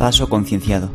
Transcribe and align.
Paso 0.00 0.30
Concienciado. 0.30 0.90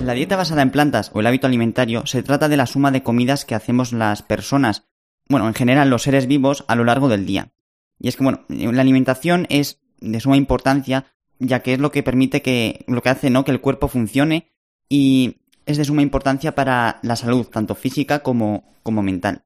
La 0.00 0.14
dieta 0.14 0.36
basada 0.36 0.62
en 0.62 0.70
plantas 0.70 1.10
o 1.12 1.20
el 1.20 1.26
hábito 1.26 1.46
alimentario 1.46 2.06
se 2.06 2.22
trata 2.22 2.48
de 2.48 2.56
la 2.56 2.64
suma 2.64 2.90
de 2.90 3.02
comidas 3.02 3.44
que 3.44 3.54
hacemos 3.54 3.92
las 3.92 4.22
personas, 4.22 4.86
bueno, 5.28 5.46
en 5.46 5.52
general 5.52 5.90
los 5.90 6.04
seres 6.04 6.26
vivos 6.26 6.64
a 6.66 6.76
lo 6.76 6.84
largo 6.84 7.10
del 7.10 7.26
día. 7.26 7.52
Y 7.98 8.08
es 8.08 8.16
que, 8.16 8.24
bueno, 8.24 8.46
la 8.48 8.80
alimentación 8.80 9.46
es 9.50 9.82
de 10.00 10.18
suma 10.18 10.38
importancia 10.38 11.04
ya 11.38 11.60
que 11.60 11.74
es 11.74 11.78
lo 11.78 11.90
que 11.90 12.02
permite 12.02 12.40
que, 12.40 12.86
lo 12.88 13.02
que 13.02 13.10
hace, 13.10 13.28
¿no? 13.28 13.44
Que 13.44 13.50
el 13.50 13.60
cuerpo 13.60 13.88
funcione 13.88 14.48
y 14.88 15.41
es 15.66 15.76
de 15.76 15.84
suma 15.84 16.02
importancia 16.02 16.54
para 16.54 16.98
la 17.02 17.16
salud, 17.16 17.46
tanto 17.46 17.74
física 17.74 18.22
como, 18.22 18.74
como 18.82 19.02
mental. 19.02 19.44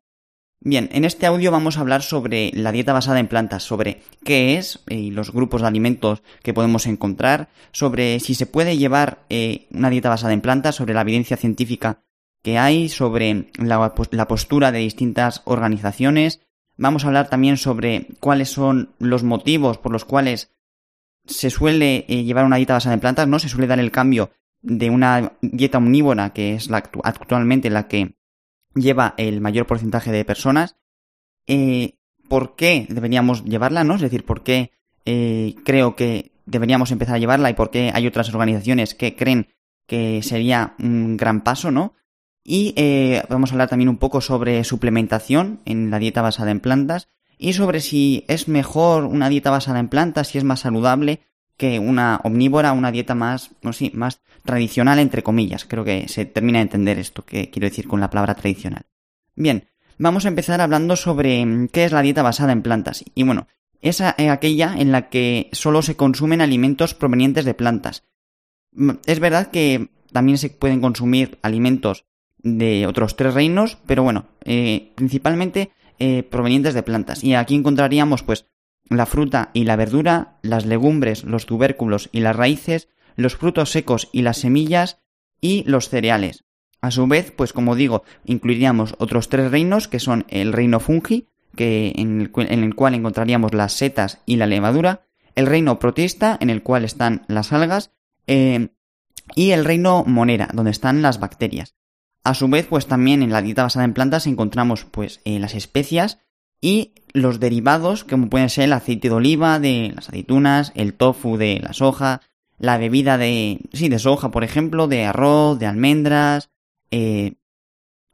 Bien, 0.61 0.89
en 0.93 1.05
este 1.05 1.27
audio 1.27 1.53
vamos 1.53 1.77
a 1.77 1.81
hablar 1.81 2.03
sobre 2.03 2.51
la 2.55 2.73
dieta 2.73 2.93
basada 2.93 3.21
en 3.21 3.29
plantas, 3.29 3.63
sobre 3.63 4.03
qué 4.25 4.57
es 4.57 4.81
y 4.89 5.11
los 5.11 5.31
grupos 5.31 5.61
de 5.61 5.69
alimentos 5.69 6.23
que 6.43 6.55
podemos 6.55 6.87
encontrar, 6.87 7.49
sobre 7.73 8.19
si 8.21 8.35
se 8.35 8.47
puede 8.47 8.77
llevar 8.77 9.25
eh, 9.29 9.67
una 9.71 9.91
dieta 9.91 10.09
basada 10.09 10.33
en 10.33 10.41
plantas, 10.41 10.75
sobre 10.75 10.95
la 10.95 11.03
evidencia 11.03 11.37
científica 11.37 12.03
que 12.43 12.59
hay, 12.59 12.89
sobre 12.89 13.51
la, 13.59 13.95
la 14.11 14.29
postura 14.29 14.73
de 14.73 14.79
distintas 14.79 15.43
organizaciones. 15.45 16.41
Vamos 16.77 17.05
a 17.05 17.09
hablar 17.09 17.29
también 17.29 17.59
sobre 17.59 18.09
cuáles 18.21 18.51
son 18.51 18.95
los 18.99 19.23
motivos 19.23 19.79
por 19.79 19.93
los 19.93 20.05
cuales 20.05 20.53
se 21.27 21.51
suele 21.51 22.07
eh, 22.09 22.25
llevar 22.25 22.45
una 22.45 22.57
dieta 22.57 22.75
basada 22.75 22.95
en 22.95 23.01
plantas, 23.01 23.29
¿no? 23.29 23.39
Se 23.39 23.49
suele 23.49 23.67
dar 23.67 23.79
el 23.79 23.91
cambio 23.91 24.31
de 24.67 24.91
una 24.91 25.33
dieta 25.41 25.79
omnívora, 25.79 26.33
que 26.33 26.55
es 26.55 26.69
la 26.69 26.79
actualmente 27.05 27.71
la 27.71 27.87
que 27.87 28.17
lleva 28.75 29.15
el 29.17 29.41
mayor 29.41 29.67
porcentaje 29.67 30.11
de 30.11 30.25
personas. 30.25 30.77
Eh, 31.47 31.99
¿Por 32.29 32.57
qué 32.57 32.87
deberíamos 32.91 33.45
llevarla, 33.45 33.85
no? 33.85 33.95
Es 33.95 34.01
decir, 34.01 34.25
¿por 34.25 34.43
qué 34.43 34.73
eh, 35.05 35.55
creo 35.65 35.95
que 35.95 36.33
deberíamos 36.47 36.91
empezar 36.91 37.15
a 37.15 37.19
llevarla 37.19 37.49
y 37.49 37.55
por 37.55 37.71
qué 37.71 37.93
hay 37.95 38.09
otras 38.09 38.29
organizaciones 38.29 38.95
que 38.95 39.15
creen 39.15 39.55
que 39.87 40.21
sería 40.25 40.75
un 40.81 41.17
gran 41.17 41.45
paso, 41.45 41.71
¿no? 41.71 41.95
Y 42.43 42.75
vamos 43.29 43.51
a 43.51 43.55
hablar 43.55 43.69
también 43.69 43.89
un 43.89 43.99
poco 43.99 44.21
sobre 44.21 44.63
suplementación 44.63 45.61
en 45.65 45.91
la 45.91 45.99
dieta 45.99 46.23
basada 46.23 46.53
en 46.53 46.61
plantas 46.61 47.09
y 47.39 47.53
sobre 47.53 47.81
si 47.81 48.25
es 48.29 48.47
mejor 48.49 49.05
una 49.05 49.29
dieta 49.29 49.51
basada 49.51 49.81
en 49.81 49.89
plantas, 49.89 50.29
si 50.29 50.39
es 50.39 50.45
más 50.45 50.61
saludable 50.61 51.21
que 51.57 51.79
una 51.79 52.21
omnívora, 52.25 52.73
una 52.73 52.93
dieta 52.93 53.15
más, 53.15 53.51
no 53.63 53.73
sé, 53.73 53.91
más 53.95 54.21
tradicional 54.45 54.99
entre 54.99 55.23
comillas. 55.23 55.65
Creo 55.65 55.85
que 55.85 56.09
se 56.09 56.25
termina 56.27 56.59
de 56.59 56.65
entender 56.65 56.99
esto 56.99 57.25
que 57.25 57.51
quiero 57.51 57.69
decir 57.69 57.89
con 57.89 58.01
la 58.01 58.11
palabra 58.11 58.35
tradicional. 58.35 58.87
Bien, 59.35 59.69
vamos 59.99 60.25
a 60.25 60.29
empezar 60.29 60.61
hablando 60.61 60.97
sobre 60.97 61.45
mm, 61.45 61.69
qué 61.69 61.85
es 61.85 61.93
la 61.93 62.03
dieta 62.03 62.23
basada 62.23 62.53
en 62.53 62.63
plantas. 62.63 63.05
Y 63.15 63.23
bueno, 63.23 63.47
es 63.81 64.01
aquella 64.01 64.75
en 64.77 64.93
la 64.93 65.09
que 65.09 65.49
solo 65.53 65.83
se 65.83 65.97
consumen 65.97 66.41
alimentos 66.41 66.95
provenientes 66.95 67.45
de 67.45 67.55
plantas. 67.55 68.05
Mm, 68.73 68.93
es 69.07 69.21
verdad 69.21 69.51
que 69.51 69.91
también 70.13 70.39
se 70.39 70.51
pueden 70.51 70.81
consumir 70.81 71.39
alimentos 71.43 72.05
de 72.39 72.87
otros 72.87 73.17
tres 73.17 73.35
reinos, 73.35 73.79
pero 73.87 74.03
bueno, 74.03 74.27
eh, 74.45 74.93
principalmente 74.95 75.71
eh, 75.99 76.23
provenientes 76.23 76.75
de 76.75 76.83
plantas. 76.83 77.25
Y 77.25 77.35
aquí 77.35 77.55
encontraríamos 77.55 78.23
pues 78.23 78.47
la 78.89 79.07
fruta 79.07 79.51
y 79.53 79.65
la 79.65 79.77
verdura, 79.77 80.39
las 80.43 80.67
legumbres, 80.67 81.25
los 81.25 81.47
tubérculos 81.47 82.09
y 82.13 82.21
las 82.21 82.37
raíces, 82.37 82.89
los 83.17 83.37
frutos 83.37 83.71
secos 83.71 84.09
y 84.13 84.23
las 84.23 84.39
semillas 84.39 85.01
y 85.41 85.65
los 85.67 85.89
cereales. 85.89 86.45
A 86.81 86.91
su 86.91 87.07
vez, 87.07 87.33
pues 87.33 87.53
como 87.53 87.75
digo, 87.75 88.05
incluiríamos 88.25 88.95
otros 88.99 89.29
tres 89.29 89.51
reinos 89.51 89.89
que 89.89 89.99
son 89.99 90.25
el 90.29 90.53
reino 90.53 90.79
fungi, 90.79 91.29
que 91.57 91.93
en, 91.97 92.21
el, 92.21 92.75
cual 92.75 92.95
encontraríamos 92.95 93.55
las 93.55 93.73
setas 93.73 94.21
y 94.27 94.37
la 94.37 94.47
levadura, 94.47 95.07
el 95.35 95.47
reino 95.47 95.79
protista, 95.79 96.37
en 96.41 96.51
el 96.51 96.63
cual 96.63 96.85
están 96.85 97.25
las 97.29 97.53
algas, 97.53 97.93
eh, 98.27 98.69
y 99.35 99.51
el 99.51 99.65
reino 99.65 100.05
monera, 100.07 100.49
donde 100.53 100.71
están 100.71 101.03
las 101.03 101.19
bacterias. 101.19 101.75
A 102.23 102.35
su 102.35 102.49
vez, 102.49 102.67
pues 102.67 102.87
también 102.87 103.23
en 103.23 103.31
la 103.31 103.43
dieta 103.43 103.63
basada 103.63 103.85
en 103.85 103.95
plantas 103.95 104.27
encontramos 104.27 104.85
pues 104.85 105.21
eh, 105.25 105.39
las 105.39 105.55
especias 105.55 106.19
y 106.61 106.93
los 107.13 107.41
derivados, 107.41 108.05
como 108.05 108.29
pueden 108.29 108.51
ser 108.51 108.65
el 108.65 108.73
aceite 108.73 109.09
de 109.09 109.15
oliva 109.15 109.59
de 109.59 109.93
las 109.95 110.09
aceitunas, 110.09 110.73
el 110.75 110.95
tofu 110.95 111.37
de 111.37 111.61
la 111.63 111.73
soja, 111.73 112.21
la 112.59 112.79
bebida 112.79 113.19
de, 113.19 113.61
sí, 113.73 113.89
de 113.89 113.99
soja, 113.99 114.31
por 114.31 114.45
ejemplo, 114.45 114.87
de 114.89 115.05
arroz, 115.05 115.59
de 115.59 115.67
almendras, 115.67 116.51
eh, 116.91 117.35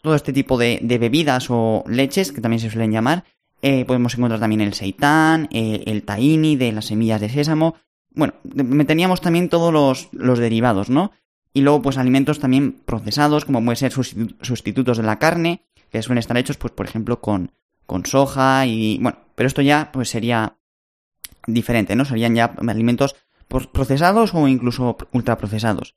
todo 0.02 0.14
este 0.14 0.32
tipo 0.32 0.58
de, 0.58 0.80
bebidas 0.82 1.46
o 1.50 1.84
leches, 1.86 2.32
que 2.32 2.40
también 2.40 2.60
se 2.60 2.70
suelen 2.70 2.92
llamar. 2.92 3.24
Eh, 3.62 3.84
podemos 3.84 4.14
encontrar 4.14 4.40
también 4.40 4.60
el 4.60 4.74
seitán, 4.74 5.48
el 5.52 6.02
tahini 6.02 6.56
de 6.56 6.72
las 6.72 6.86
semillas 6.86 7.20
de 7.20 7.28
sésamo. 7.28 7.76
Bueno, 8.10 8.34
meteríamos 8.44 9.20
también 9.20 9.48
todos 9.48 9.72
los, 9.72 10.08
los 10.12 10.38
derivados, 10.40 10.90
¿no? 10.90 11.12
Y 11.54 11.60
luego, 11.60 11.82
pues 11.82 11.98
alimentos 11.98 12.40
también 12.40 12.72
procesados, 12.72 13.44
como 13.44 13.62
pueden 13.64 13.76
ser 13.76 13.92
sustitutos 13.92 14.96
de 14.96 15.02
la 15.02 15.18
carne, 15.18 15.62
que 15.90 16.02
suelen 16.02 16.18
estar 16.18 16.36
hechos, 16.36 16.56
pues, 16.56 16.72
por 16.72 16.86
ejemplo, 16.86 17.20
con, 17.20 17.52
con 17.92 18.06
soja 18.06 18.64
y. 18.64 18.98
Bueno, 19.02 19.18
pero 19.34 19.46
esto 19.46 19.60
ya, 19.60 19.90
pues 19.92 20.08
sería 20.08 20.56
diferente, 21.46 21.94
¿no? 21.94 22.06
Serían 22.06 22.34
ya 22.34 22.46
alimentos 22.66 23.16
procesados 23.48 24.34
o 24.34 24.48
incluso 24.48 24.96
ultraprocesados. 25.12 25.94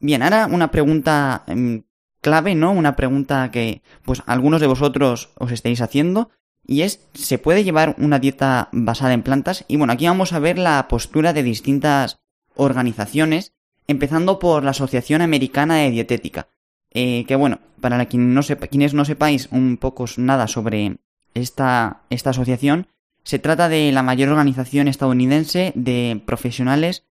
Bien, 0.00 0.22
ahora 0.24 0.48
una 0.50 0.72
pregunta 0.72 1.44
em, 1.46 1.84
clave, 2.20 2.56
¿no? 2.56 2.72
Una 2.72 2.96
pregunta 2.96 3.52
que, 3.52 3.82
pues, 4.02 4.22
algunos 4.26 4.60
de 4.60 4.66
vosotros 4.66 5.30
os 5.36 5.52
estáis 5.52 5.80
haciendo. 5.80 6.30
Y 6.66 6.82
es, 6.82 7.06
¿se 7.14 7.38
puede 7.38 7.62
llevar 7.62 7.94
una 7.98 8.18
dieta 8.18 8.68
basada 8.72 9.14
en 9.14 9.22
plantas? 9.22 9.64
Y 9.68 9.76
bueno, 9.76 9.92
aquí 9.92 10.06
vamos 10.06 10.32
a 10.32 10.40
ver 10.40 10.58
la 10.58 10.88
postura 10.88 11.32
de 11.32 11.44
distintas 11.44 12.18
organizaciones 12.56 13.54
empezando 13.86 14.40
por 14.40 14.64
la 14.64 14.72
Asociación 14.72 15.22
Americana 15.22 15.76
de 15.76 15.90
Dietética, 15.92 16.48
eh, 16.90 17.24
que 17.26 17.36
bueno, 17.36 17.60
para 17.80 18.04
quien 18.06 18.34
no 18.34 18.42
quienes 18.42 18.92
no 18.92 19.04
sepáis 19.04 19.48
un 19.50 19.78
poco 19.78 20.04
nada 20.18 20.46
sobre 20.46 20.98
esta, 21.34 22.02
esta 22.10 22.30
asociación, 22.30 22.88
se 23.24 23.38
trata 23.38 23.68
de 23.68 23.92
la 23.92 24.02
mayor 24.02 24.30
organización 24.30 24.88
estadounidense 24.88 25.72
de 25.74 26.22
profesionales 26.24 27.04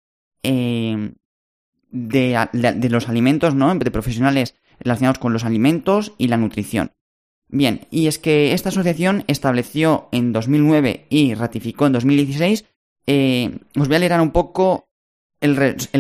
eh, 0.44 1.12
de, 1.92 2.90
los 2.90 3.10
alimentos, 3.10 3.56
¿no? 3.56 3.74
De 3.76 3.92
profesionales 3.92 4.56
relacionados 4.80 5.20
con 5.20 5.34
los 5.34 5.46
alimentos 5.46 6.14
y 6.18 6.28
la 6.28 6.38
nutrición. 6.38 6.92
Bien, 7.50 7.88
y 7.92 8.08
es 8.08 8.20
que 8.20 8.54
esta 8.54 8.70
asociación 8.70 9.24
estableció 9.28 10.10
en 10.12 10.34
2009 10.34 11.06
y 11.10 11.34
ratificó 11.34 11.88
en 11.88 11.94
2016. 11.94 12.66
Eh, 13.06 13.60
os 13.78 13.88
voy 13.88 13.96
a 13.96 14.00
leer 14.00 14.20
un 14.20 14.32
poco 14.32 14.90
el, 15.40 15.56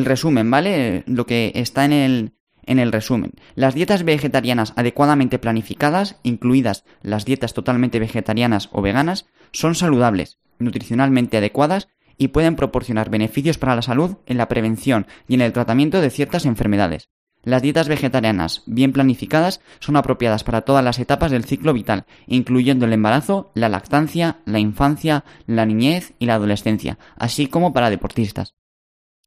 resumen, 0.06 0.50
¿vale? 0.52 1.04
Lo 1.06 1.26
que 1.26 1.52
está 1.56 1.86
en 1.86 1.94
el, 1.94 2.37
en 2.68 2.80
el 2.80 2.92
resumen. 2.92 3.34
Las 3.56 3.74
dietas 3.74 4.04
vegetarianas 4.04 4.74
adecuadamente 4.76 5.40
planificadas, 5.40 6.18
incluidas 6.24 6.86
las 7.02 7.26
dietas 7.26 7.54
totalmente 7.54 8.00
vegetarianas 8.00 8.70
o 8.72 8.82
veganas, 8.82 9.26
son 9.52 9.76
saludables, 9.76 10.38
nutricionalmente 10.60 11.38
adecuadas 11.38 11.88
y 12.18 12.30
pueden 12.30 12.56
proporcionar 12.56 13.10
beneficios 13.10 13.58
para 13.58 13.76
la 13.76 13.82
salud 13.82 14.18
en 14.26 14.38
la 14.38 14.48
prevención 14.48 15.08
y 15.28 15.36
en 15.36 15.42
el 15.42 15.54
tratamiento 15.54 16.02
de 16.02 16.10
ciertas 16.10 16.46
enfermedades. 16.46 17.10
Las 17.44 17.62
dietas 17.62 17.88
vegetarianas 17.88 18.64
bien 18.66 18.92
planificadas 18.92 19.62
son 19.80 19.96
apropiadas 19.96 20.44
para 20.44 20.64
todas 20.64 20.84
las 20.84 21.00
etapas 21.00 21.32
del 21.32 21.46
ciclo 21.46 21.72
vital, 21.72 22.06
incluyendo 22.26 22.86
el 22.86 22.94
embarazo, 22.94 23.52
la 23.54 23.70
lactancia, 23.70 24.40
la 24.46 24.60
infancia, 24.60 25.24
la 25.46 25.66
niñez 25.66 26.14
y 26.20 26.26
la 26.26 26.36
adolescencia, 26.36 26.98
así 27.16 27.48
como 27.48 27.72
para 27.72 27.90
deportistas. 27.90 28.56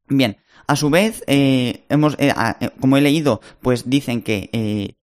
Bien, 0.07 0.39
a 0.67 0.77
su 0.77 0.91
vez, 0.91 1.23
eh, 1.27 1.85
hemos, 1.89 2.15
eh, 2.19 2.33
eh, 2.61 2.71
como 2.81 2.97
he 2.97 3.01
leído, 3.01 3.41
pues 3.61 3.89
dicen 3.89 4.23
que 4.23 4.97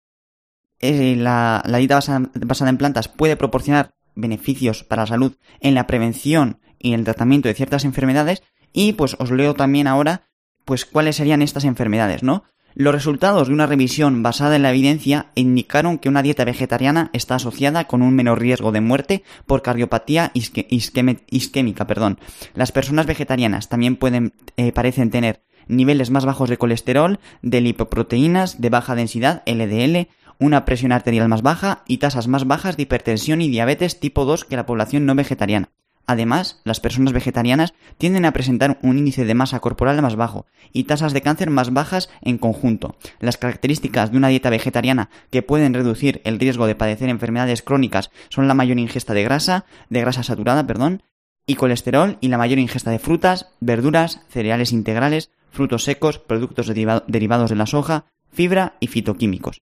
la, 0.80 1.64
dieta 1.78 1.96
basada, 1.96 2.70
en 2.70 2.78
plantas 2.78 3.08
puede 3.08 3.36
proporcionar 3.36 3.96
beneficios 4.16 4.84
para 4.84 5.04
la 5.04 5.08
salud 5.08 5.34
en 5.60 5.76
la 5.76 5.88
prevención 5.88 6.60
y 6.80 6.94
el 6.94 7.04
tratamiento 7.04 7.48
de 7.48 7.54
ciertas 7.56 7.86
enfermedades 7.86 8.44
y 8.74 8.94
pues 8.94 9.16
os 9.20 9.32
leo 9.32 9.54
también 9.54 9.88
ahora 9.88 10.30
pues 10.66 10.86
cuáles 10.86 11.16
serían 11.16 11.42
estas 11.42 11.64
enfermedades, 11.64 12.24
¿no? 12.24 12.44
Los 12.80 12.94
resultados 12.94 13.48
de 13.48 13.56
una 13.56 13.66
revisión 13.66 14.22
basada 14.22 14.56
en 14.56 14.62
la 14.62 14.70
evidencia 14.70 15.32
indicaron 15.34 15.98
que 15.98 16.10
una 16.10 16.22
dieta 16.22 16.46
vegetariana 16.46 17.10
está 17.12 17.34
asociada 17.34 17.86
con 17.86 18.04
un 18.04 18.14
menor 18.14 18.40
riesgo 18.40 18.72
de 18.72 18.82
muerte 18.82 19.24
por 19.48 19.64
cardiopatía 19.64 20.32
isquémica. 20.36 21.88
Perdón. 21.88 22.20
Las 22.54 22.72
personas 22.72 23.08
vegetarianas 23.08 23.68
también 23.68 23.96
pueden, 23.96 24.34
eh, 24.58 24.72
parecen 24.74 25.10
tener 25.10 25.42
niveles 25.68 26.12
más 26.12 26.26
bajos 26.26 26.52
de 26.52 26.60
colesterol, 26.60 27.20
de 27.42 27.62
lipoproteínas 27.62 28.62
de 28.62 28.70
baja 28.70 28.94
densidad, 28.94 29.42
LDL, 29.48 30.10
una 30.38 30.64
presión 30.64 30.92
arterial 30.92 31.28
más 31.30 31.42
baja 31.42 31.84
y 31.88 31.98
tasas 31.98 32.28
más 32.28 32.46
bajas 32.46 32.78
de 32.78 32.84
hipertensión 32.84 33.42
y 33.42 33.50
diabetes 33.50 34.00
tipo 34.00 34.24
2 34.24 34.46
que 34.46 34.56
la 34.56 34.68
población 34.68 35.08
no 35.08 35.16
vegetariana. 35.16 35.72
Además, 36.08 36.62
las 36.64 36.80
personas 36.80 37.12
vegetarianas 37.12 37.74
tienden 37.98 38.24
a 38.24 38.32
presentar 38.32 38.80
un 38.82 38.98
índice 38.98 39.26
de 39.26 39.36
masa 39.36 39.60
corporal 39.60 40.02
más 40.02 40.16
bajo 40.16 40.46
y 40.72 40.86
tasas 40.86 41.12
de 41.12 41.22
cáncer 41.22 41.50
más 41.50 41.74
bajas 41.74 42.10
en 42.22 42.38
conjunto. 42.38 42.96
Las 43.20 43.36
características 43.36 44.12
de 44.12 44.18
una 44.18 44.30
dieta 44.30 44.50
vegetariana 44.50 45.10
que 45.30 45.44
pueden 45.44 45.74
reducir 45.74 46.22
el 46.24 46.40
riesgo 46.40 46.66
de 46.66 46.76
padecer 46.76 47.10
enfermedades 47.10 47.62
crónicas 47.62 48.10
son 48.30 48.48
la 48.48 48.54
mayor 48.54 48.80
ingesta 48.80 49.14
de 49.14 49.24
grasa, 49.24 49.66
de 49.90 50.00
grasa 50.00 50.24
saturada, 50.24 50.66
perdón, 50.66 51.04
y 51.46 51.56
colesterol 51.56 52.18
y 52.22 52.30
la 52.30 52.38
mayor 52.38 52.60
ingesta 52.60 52.92
de 52.92 53.00
frutas, 53.00 53.48
verduras, 53.60 54.22
cereales 54.30 54.72
integrales, 54.72 55.30
frutos 55.52 55.84
secos, 55.84 56.20
productos 56.20 56.68
derivados 56.68 57.50
de 57.50 57.56
la 57.56 57.66
soja, 57.66 58.06
fibra 58.32 58.76
y 58.80 58.88
fitoquímicos. 58.88 59.62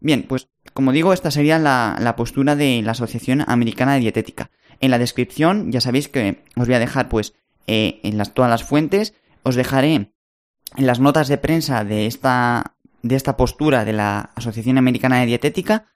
Bien, 0.00 0.24
pues 0.28 0.48
como 0.72 0.92
digo, 0.92 1.12
esta 1.12 1.30
sería 1.30 1.58
la, 1.58 2.14
postura 2.16 2.54
de 2.54 2.82
la 2.82 2.92
Asociación 2.92 3.44
Americana 3.46 3.94
de 3.94 4.00
Dietética. 4.00 4.50
En 4.80 4.90
la 4.90 4.98
descripción 4.98 5.72
ya 5.72 5.80
sabéis 5.80 6.08
que 6.08 6.44
os 6.56 6.66
voy 6.66 6.74
a 6.74 6.78
dejar 6.80 7.08
pues 7.08 7.34
eh, 7.66 8.00
en 8.02 8.18
las, 8.18 8.34
todas 8.34 8.50
las 8.50 8.64
fuentes, 8.64 9.14
os 9.42 9.54
dejaré 9.54 9.94
en 9.94 10.86
las 10.86 11.00
notas 11.00 11.28
de 11.28 11.38
prensa 11.38 11.84
de 11.84 12.06
esta, 12.06 12.76
de 13.02 13.16
esta 13.16 13.36
postura 13.36 13.84
de 13.84 13.92
la 13.92 14.30
Asociación 14.34 14.78
Americana 14.78 15.20
de 15.20 15.26
Dietética, 15.26 15.86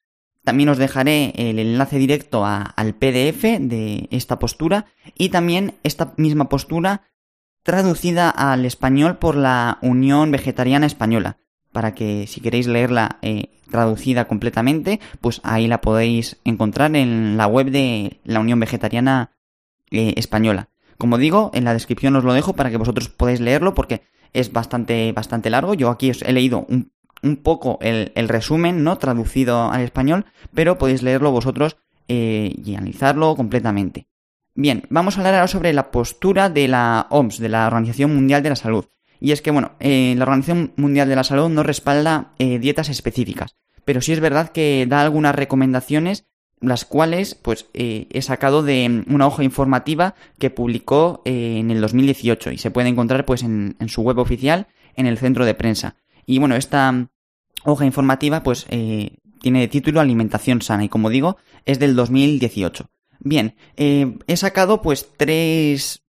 también 0.45 0.71
os 0.71 0.79
dejaré 0.79 1.33
el 1.37 1.59
enlace 1.59 1.99
directo 1.99 2.47
al 2.47 2.95
PDF 2.95 3.43
de 3.61 4.09
esta 4.11 4.39
postura 4.39 4.87
y 5.15 5.29
también 5.29 5.75
esta 5.83 6.15
misma 6.17 6.49
postura 6.49 7.03
traducida 7.63 8.31
al 8.31 8.65
español 8.65 9.19
por 9.19 9.37
la 9.37 9.79
Unión 9.83 10.31
Vegetariana 10.31 10.87
Española, 10.87 11.39
para 11.73 11.95
que 11.95 12.27
si 12.27 12.41
queréis 12.41 12.67
leerla 12.67 13.19
eh, 13.23 13.51
traducida 13.71 14.27
completamente, 14.27 15.01
pues 15.21 15.41
ahí 15.45 15.67
la 15.67 15.81
podéis 15.81 16.39
encontrar 16.45 16.95
en 16.97 17.37
la 17.37 17.47
web 17.47 17.71
de 17.71 18.21
la 18.25 18.41
Unión 18.41 18.61
Vegetariana 18.61 19.33
eh, 19.91 20.15
Española. 20.17 20.69
Como 20.99 21.17
digo, 21.17 21.51
en 21.55 21.65
la 21.65 21.73
descripción 21.73 22.17
os 22.17 22.25
lo 22.25 22.35
dejo 22.35 22.55
para 22.55 22.71
que 22.71 22.77
vosotros 22.77 23.09
podáis 23.09 23.41
leerlo 23.41 23.75
porque 23.75 24.03
es 24.33 24.53
bastante, 24.53 25.13
bastante 25.13 25.51
largo. 25.51 25.75
Yo 25.75 25.89
aquí 25.89 26.11
os 26.11 26.23
he 26.23 26.33
leído 26.33 26.67
un, 26.69 26.91
poco 27.37 27.79
el, 27.81 28.29
resumen, 28.29 28.85
¿no? 28.85 28.99
Traducido 28.99 29.71
al 29.71 29.83
español, 29.83 30.27
pero 30.53 30.79
podéis 30.79 31.03
leerlo 31.03 31.31
vosotros 31.31 31.77
eh, 32.09 32.55
y 32.63 32.75
analizarlo 32.75 33.35
completamente. 33.35 34.09
Bien, 34.55 34.83
vamos 34.91 35.17
a 35.17 35.21
hablar 35.21 35.35
ahora 35.35 35.49
sobre 35.49 35.73
la 35.73 35.91
postura 35.91 36.51
de 36.51 36.69
la 36.69 37.07
OMS, 37.11 37.39
de 37.39 37.49
la 37.49 37.67
Organización 37.67 38.15
Mundial 38.15 38.43
de 38.43 38.51
la 38.51 38.57
Salud. 38.57 38.85
Y 39.21 39.33
es 39.33 39.43
que, 39.43 39.51
bueno, 39.51 39.73
eh, 39.79 40.15
la 40.17 40.25
Organización 40.25 40.73
Mundial 40.77 41.09
de 41.09 41.17
la 41.17 41.25
Salud 41.25 41.51
no 41.51 41.63
respalda 41.63 42.33
eh, 42.39 42.59
dietas 42.59 42.89
específicas, 42.89 43.55
pero 43.85 44.01
sí 44.01 44.13
es 44.13 44.21
verdad 44.21 44.49
que 44.49 44.87
da 44.89 45.03
algunas 45.03 45.35
recomendaciones, 45.35 46.25
las 46.61 46.87
cuales, 46.87 47.35
pues, 47.35 47.67
eh, 47.75 48.07
he 48.11 48.23
sacado 48.23 48.63
de 48.63 49.05
una 49.07 49.27
hoja 49.27 49.45
informativa 49.45 50.15
que 50.39 50.51
publicó 50.51 51.23
en 51.25 51.71
el 51.71 51.81
2018 51.81 52.51
y 52.51 52.59
se 52.59 52.71
puede 52.71 52.89
encontrar, 52.89 53.27
pues, 53.27 53.43
en, 53.43 53.77
en, 53.79 53.89
su 53.89 54.03
web 54.03 54.19
oficial, 54.19 54.69
en 54.97 55.07
el 55.07 55.19
centro 55.19 55.45
de 55.45 55.55
prensa. 55.55 55.97
Y 56.27 56.39
bueno, 56.39 56.57
esta 56.57 57.09
hoja 57.65 57.85
informativa, 57.85 58.43
pues, 58.43 58.67
tiene 58.67 59.61
de 59.61 59.69
título 59.69 60.01
Alimentación 60.01 60.61
sana 60.61 60.85
y, 60.85 60.89
como 60.89 61.09
digo, 61.09 61.39
es 61.65 61.79
del 61.79 61.97
2018. 61.97 62.91
Bien, 63.21 63.55
he 63.77 64.37
sacado, 64.37 64.83
pues, 64.83 65.09
tres, 65.17 66.03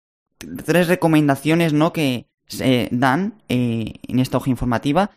tres 0.65 0.87
recomendaciones, 0.89 1.71
¿no? 1.71 1.93
Que, 1.93 2.31
se 2.51 2.89
dan 2.92 3.42
eh, 3.50 3.94
en 4.07 4.19
esta 4.19 4.38
hoja 4.38 4.50
informativa 4.50 5.12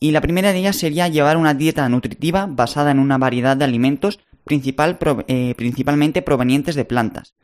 y 0.00 0.10
la 0.10 0.20
primera 0.20 0.52
de 0.52 0.58
ellas 0.58 0.76
sería 0.76 1.08
llevar 1.08 1.36
una 1.36 1.54
dieta 1.54 1.88
nutritiva 1.88 2.46
basada 2.46 2.90
en 2.90 2.98
una 2.98 3.18
variedad 3.18 3.56
de 3.56 3.64
alimentos 3.64 4.18
principal, 4.44 4.98
eh, 5.28 5.54
principalmente 5.56 6.22
provenientes 6.22 6.74
de 6.74 6.84
plantas. 6.84 7.34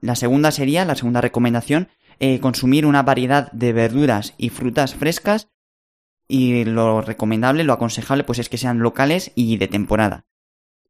La 0.00 0.16
segunda 0.16 0.50
sería, 0.50 0.84
la 0.84 0.96
segunda 0.96 1.20
recomendación, 1.20 1.88
eh, 2.18 2.40
consumir 2.40 2.86
una 2.86 3.02
variedad 3.02 3.52
de 3.52 3.72
verduras 3.72 4.34
y 4.36 4.48
frutas 4.48 4.94
frescas 4.94 5.48
y 6.26 6.64
lo 6.64 7.02
recomendable, 7.02 7.62
lo 7.62 7.74
aconsejable, 7.74 8.24
pues 8.24 8.38
es 8.38 8.48
que 8.48 8.58
sean 8.58 8.80
locales 8.80 9.32
y 9.34 9.58
de 9.58 9.68
temporada. 9.68 10.24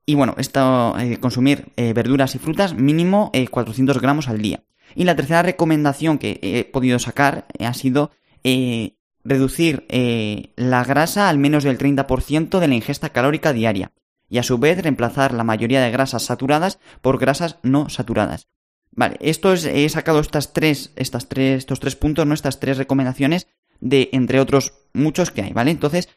Y 0.06 0.15
bueno, 0.15 0.35
esto, 0.38 0.95
consumir 1.21 1.73
verduras 1.77 2.35
y 2.35 2.38
frutas 2.38 2.75
mínimo 2.75 3.31
400 3.50 4.00
gramos 4.00 4.29
al 4.29 4.43
día. 4.43 4.65
Y 4.94 5.05
la 5.05 5.17
tercera 5.17 5.43
recomendación 5.43 6.19
que 6.19 6.38
he 6.43 6.64
podido 6.64 6.99
sacar 6.99 7.46
eh, 7.58 7.67
ha 7.67 7.75
sido 7.75 8.11
eh, 8.44 8.96
reducir 9.25 9.87
eh, 9.88 10.52
la 10.56 10.84
grasa 10.84 11.29
al 11.29 11.38
menos 11.38 11.64
del 11.64 11.79
30% 11.79 12.58
de 12.58 12.69
la 12.69 12.75
ingesta 12.75 13.11
calórica 13.11 13.52
diaria 13.52 13.93
y 14.29 14.38
a 14.38 14.43
su 14.43 14.58
vez 14.58 14.82
reemplazar 14.82 15.34
la 15.34 15.44
mayoría 15.44 15.82
de 15.82 15.90
grasas 15.90 16.25
saturadas 16.25 16.79
por 17.02 17.19
grasas 17.19 17.58
no 17.62 17.88
saturadas. 17.88 18.49
Vale, 18.90 19.17
esto 19.20 19.52
es, 19.52 19.64
he 19.64 19.88
sacado 19.88 20.20
estas 20.20 20.52
tres, 20.52 20.93
estas 20.96 21.28
tres, 21.28 21.58
estos 21.58 21.81
tres 21.81 21.96
puntos, 21.96 22.26
¿no? 22.26 22.35
Estas 22.35 22.61
tres 22.61 22.78
recomendaciones 22.78 23.46
de, 23.81 24.11
entre 24.12 24.40
otros 24.40 24.75
muchos 24.93 25.31
que 25.31 25.43
hay, 25.43 25.52
¿vale? 25.52 25.70
Entonces, 25.70 26.08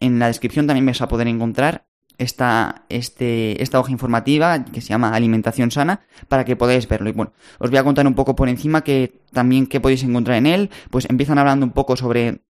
en 0.00 0.18
la 0.18 0.28
descripción 0.28 0.66
también 0.66 0.86
vais 0.86 1.00
a 1.00 1.08
poder 1.08 1.28
encontrar 1.28 1.86
esta, 2.20 2.84
este, 2.90 3.62
esta 3.62 3.80
hoja 3.80 3.90
informativa 3.90 4.64
que 4.64 4.82
se 4.82 4.88
llama 4.88 5.14
Alimentación 5.14 5.70
Sana 5.70 6.00
para 6.28 6.44
que 6.44 6.54
podáis 6.54 6.86
verlo. 6.86 7.08
Y 7.08 7.12
bueno, 7.12 7.32
os 7.58 7.70
voy 7.70 7.78
a 7.78 7.84
contar 7.84 8.06
un 8.06 8.14
poco 8.14 8.36
por 8.36 8.48
encima 8.48 8.84
que 8.84 9.22
también 9.32 9.66
qué 9.66 9.80
podéis 9.80 10.02
encontrar 10.04 10.36
en 10.36 10.46
él. 10.46 10.70
Pues 10.90 11.08
empiezan 11.08 11.38
hablando 11.38 11.64
un 11.64 11.72
poco 11.72 11.96
sobre 11.96 12.42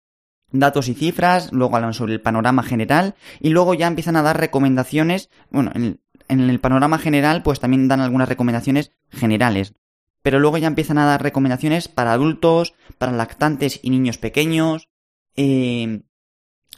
datos 0.51 0.89
y 0.89 0.95
cifras, 0.95 1.53
luego 1.53 1.77
hablan 1.77 1.95
sobre 1.95 2.15
el 2.15 2.21
panorama 2.21 2.65
general 2.65 3.15
y 3.39 3.51
luego 3.51 3.75
ya 3.75 3.87
empiezan 3.87 4.17
a 4.17 4.23
dar 4.23 4.41
recomendaciones. 4.41 5.31
Bueno, 5.51 5.71
en, 5.75 6.01
en 6.29 6.51
el 6.51 6.59
panorama 6.59 6.99
general 6.99 7.45
pues 7.45 7.61
también 7.61 7.87
dan 7.87 8.01
algunas 8.01 8.29
recomendaciones 8.29 8.93
generales. 9.11 9.75
Pero 10.23 10.41
luego 10.41 10.59
ya 10.59 10.67
empiezan 10.67 10.99
a 10.99 11.07
dar 11.07 11.23
recomendaciones 11.23 11.87
para 11.87 12.13
adultos, 12.13 12.75
para 12.99 13.13
lactantes 13.13 13.79
y 13.83 13.91
niños 13.91 14.19
pequeños, 14.19 14.89
eh, 15.37 16.03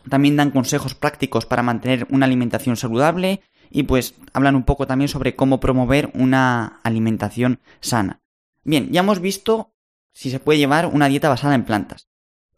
también 0.09 0.37
dan 0.37 0.51
consejos 0.51 0.95
prácticos 0.95 1.47
para 1.47 1.63
mantener 1.63 2.07
una 2.11 2.27
alimentación 2.27 2.77
saludable 2.77 3.41
y 3.71 3.85
pues 3.85 4.15
hablan 4.33 4.57
un 4.57 4.65
poco 4.65 4.87
también 4.87 5.09
sobre 5.09 5.35
cómo 5.35 5.61
promover 5.61 6.11
una 6.15 6.81
alimentación 6.83 7.61
sana. 7.81 8.21
Bien, 8.65 8.91
ya 8.91 9.01
hemos 9.01 9.21
visto 9.21 9.73
si 10.13 10.31
se 10.31 10.41
puede 10.41 10.59
llevar 10.59 10.87
una 10.87 11.09
dieta 11.09 11.29
basada 11.29 11.55
en 11.55 11.65
plantas. 11.65 12.09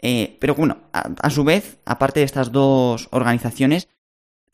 Eh, 0.00 0.37
pero 0.41 0.55
bueno, 0.55 0.79
a, 0.93 1.31
su 1.31 1.44
vez, 1.44 1.79
aparte 1.87 2.20
de 2.20 2.26
estas 2.26 2.52
dos 2.52 3.08
organizaciones, 3.11 3.88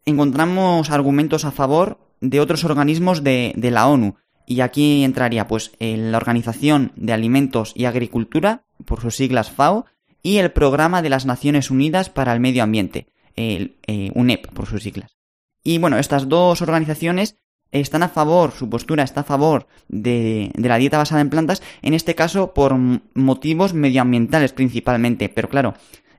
encontramos 0.05 0.91
argumentos 0.91 1.45
a 1.45 1.51
favor 1.51 1.99
de 2.21 2.41
otros 2.41 2.65
organismos 2.65 3.25
de, 3.25 3.53
de 3.57 3.71
la 3.71 3.89
ONU. 3.89 4.17
Y 4.47 4.61
aquí 4.61 5.05
entraría 5.05 5.47
pues 5.49 5.73
la 5.79 6.17
Organización 6.17 6.93
de 6.97 7.13
Alimentos 7.13 7.73
y 7.75 7.85
Agricultura, 7.85 8.65
por 8.85 9.01
sus 9.01 9.17
siglas 9.17 9.51
FAO, 9.51 9.87
y 10.23 10.39
el 10.39 10.53
Programa 10.53 11.03
de 11.03 11.09
las 11.09 11.27
Naciones 11.27 11.71
Unidas 11.71 12.11
para 12.11 12.33
el 12.33 12.41
Medio 12.41 12.63
Ambiente, 12.63 13.09
el 13.37 13.77
eh, 13.87 14.11
UNEP 14.15 14.49
por 14.49 14.67
sus 14.67 14.83
siglas. 14.83 15.17
Y 15.62 15.79
bueno, 15.79 15.99
estas 15.99 16.29
dos 16.29 16.62
organizaciones 16.62 17.37
están 17.71 18.03
a 18.03 18.09
favor, 18.09 18.53
su 18.53 18.69
postura 18.69 19.05
está 19.05 19.21
a 19.21 19.25
favor 19.25 19.69
de, 19.89 20.50
la 20.57 20.79
dieta 20.79 20.99
basada 20.99 21.21
en 21.21 21.31
plantas, 21.31 21.62
en 21.83 21.95
este 21.95 22.15
caso 22.15 22.53
por 22.53 22.77
motivos 23.15 23.75
medioambientales 23.75 24.53
principalmente. 24.53 25.29
Pero 25.29 25.49
claro, 25.49 25.75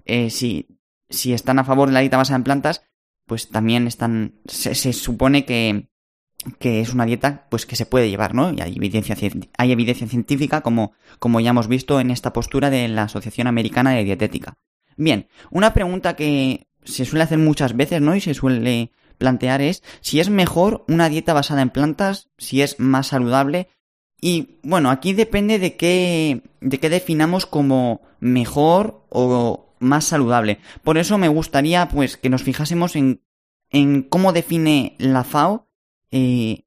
eh, 0.06 0.30
si, 0.30 0.68
si 1.10 1.34
están 1.34 1.60
a 1.60 1.66
favor 1.66 1.90
de 1.90 1.94
la 1.94 2.00
dieta 2.00 2.18
basada 2.18 2.38
en 2.38 2.44
plantas, 2.44 2.84
pues 3.26 3.50
también 3.50 3.88
están, 3.88 4.36
se 4.46 4.94
supone 4.94 5.46
que, 5.46 5.91
que 6.60 6.82
es 6.82 6.94
una 6.94 7.06
dieta 7.06 7.48
pues 7.50 7.66
que 7.66 7.76
se 7.76 7.86
puede 7.86 8.10
llevar, 8.10 8.34
¿no? 8.34 8.52
Y 8.52 8.62
hay 8.62 8.76
evidencia, 8.76 9.16
hay 9.58 9.72
evidencia 9.72 10.08
científica 10.08 10.62
como, 10.62 10.94
como 11.20 11.40
ya 11.40 11.52
hemos 11.52 11.68
visto 11.68 12.00
en 12.00 12.12
esta 12.12 12.34
postura 12.34 12.70
de 12.70 12.88
la 12.88 13.04
Asociación 13.04 13.48
Americana 13.48 13.92
de 13.92 14.04
Dietética. 14.04 14.58
Bien, 14.98 15.28
una 15.50 15.74
pregunta 15.74 16.16
que 16.16 16.68
se 16.84 17.06
suele 17.06 17.24
hacer 17.24 17.38
muchas 17.38 17.76
veces, 17.76 18.02
¿no? 18.02 18.16
Y 18.16 18.22
se 18.22 18.34
suele 18.34 18.92
plantear 19.18 19.62
es 19.62 19.84
si 20.02 20.20
es 20.20 20.30
mejor 20.30 20.84
una 20.88 21.08
dieta 21.10 21.34
basada 21.34 21.62
en 21.62 21.70
plantas, 21.70 22.30
si 22.38 22.62
es 22.62 22.80
más 22.80 23.08
saludable. 23.08 23.70
Y 24.20 24.60
bueno, 24.64 24.90
aquí 24.90 25.14
depende 25.14 25.60
de 25.60 25.76
qué, 25.78 26.44
de 26.60 26.80
qué 26.80 26.90
definamos 26.90 27.46
como 27.46 28.02
mejor 28.20 29.06
o 29.10 29.76
más 29.80 30.06
saludable. 30.06 30.60
Por 30.84 30.98
eso 30.98 31.18
me 31.18 31.28
gustaría 31.28 31.88
pues 31.90 32.18
que 32.18 32.30
nos 32.30 32.44
fijásemos 32.44 32.96
en, 32.96 33.22
en 33.70 34.04
cómo 34.04 34.34
define 34.34 34.96
la 35.00 35.24
FAO 35.24 35.71
eh, 36.12 36.64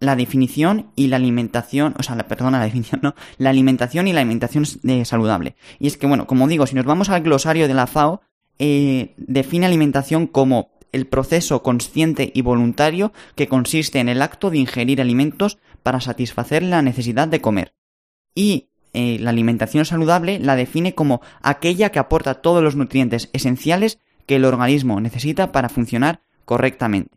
la 0.00 0.16
definición 0.16 0.92
y 0.96 1.08
la 1.08 1.16
alimentación, 1.16 1.94
o 1.98 2.02
sea, 2.02 2.14
la, 2.14 2.28
perdona, 2.28 2.58
la 2.58 2.64
definición, 2.64 3.00
no, 3.02 3.14
la 3.36 3.50
alimentación 3.50 4.08
y 4.08 4.12
la 4.12 4.20
alimentación 4.20 4.64
saludable. 5.04 5.56
Y 5.78 5.88
es 5.88 5.96
que, 5.96 6.06
bueno, 6.06 6.26
como 6.26 6.46
digo, 6.46 6.66
si 6.66 6.74
nos 6.74 6.84
vamos 6.84 7.08
al 7.08 7.22
glosario 7.22 7.68
de 7.68 7.74
la 7.74 7.86
FAO, 7.86 8.20
eh, 8.58 9.14
define 9.16 9.66
alimentación 9.66 10.26
como 10.26 10.70
el 10.92 11.06
proceso 11.06 11.62
consciente 11.62 12.32
y 12.34 12.42
voluntario 12.42 13.12
que 13.34 13.48
consiste 13.48 13.98
en 13.98 14.08
el 14.08 14.22
acto 14.22 14.50
de 14.50 14.58
ingerir 14.58 15.00
alimentos 15.00 15.58
para 15.82 16.00
satisfacer 16.00 16.62
la 16.62 16.82
necesidad 16.82 17.28
de 17.28 17.40
comer. 17.40 17.74
Y 18.34 18.68
eh, 18.94 19.18
la 19.20 19.30
alimentación 19.30 19.84
saludable 19.84 20.38
la 20.38 20.56
define 20.56 20.94
como 20.94 21.20
aquella 21.42 21.90
que 21.90 21.98
aporta 21.98 22.40
todos 22.40 22.62
los 22.62 22.74
nutrientes 22.76 23.30
esenciales 23.32 23.98
que 24.26 24.36
el 24.36 24.44
organismo 24.44 25.00
necesita 25.00 25.52
para 25.52 25.68
funcionar 25.68 26.22
correctamente. 26.44 27.16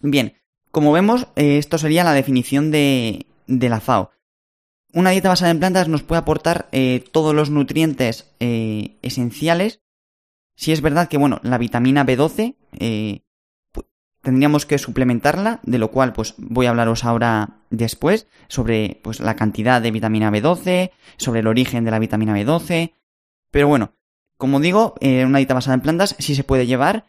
Bien, 0.00 0.34
como 0.72 0.90
vemos, 0.90 1.28
eh, 1.36 1.58
esto 1.58 1.78
sería 1.78 2.02
la 2.02 2.14
definición 2.14 2.70
de, 2.72 3.26
de 3.46 3.68
la 3.68 3.80
FAO. 3.80 4.10
una 4.94 5.10
dieta 5.10 5.28
basada 5.28 5.50
en 5.50 5.60
plantas 5.60 5.88
nos 5.88 6.02
puede 6.02 6.20
aportar 6.20 6.68
eh, 6.72 7.04
todos 7.12 7.34
los 7.34 7.50
nutrientes 7.50 8.34
eh, 8.40 8.98
esenciales. 9.02 9.80
Si 10.56 10.72
es 10.72 10.80
verdad 10.82 11.08
que, 11.08 11.16
bueno, 11.16 11.40
la 11.42 11.58
vitamina 11.58 12.04
B12 12.04 12.56
eh, 12.78 13.22
tendríamos 14.20 14.66
que 14.66 14.78
suplementarla, 14.78 15.60
de 15.62 15.78
lo 15.78 15.90
cual 15.90 16.12
pues 16.12 16.34
voy 16.36 16.66
a 16.66 16.70
hablaros 16.70 17.04
ahora 17.04 17.60
después 17.70 18.26
sobre 18.48 19.00
pues 19.02 19.20
la 19.20 19.34
cantidad 19.34 19.80
de 19.80 19.90
vitamina 19.90 20.30
B12, 20.30 20.90
sobre 21.16 21.40
el 21.40 21.46
origen 21.46 21.84
de 21.84 21.90
la 21.90 21.98
vitamina 21.98 22.36
B12. 22.36 22.92
Pero 23.50 23.68
bueno, 23.68 23.94
como 24.36 24.60
digo, 24.60 24.94
una 25.00 25.38
dieta 25.38 25.54
basada 25.54 25.74
en 25.74 25.80
plantas 25.80 26.16
sí 26.18 26.34
se 26.34 26.44
puede 26.44 26.66
llevar 26.66 27.06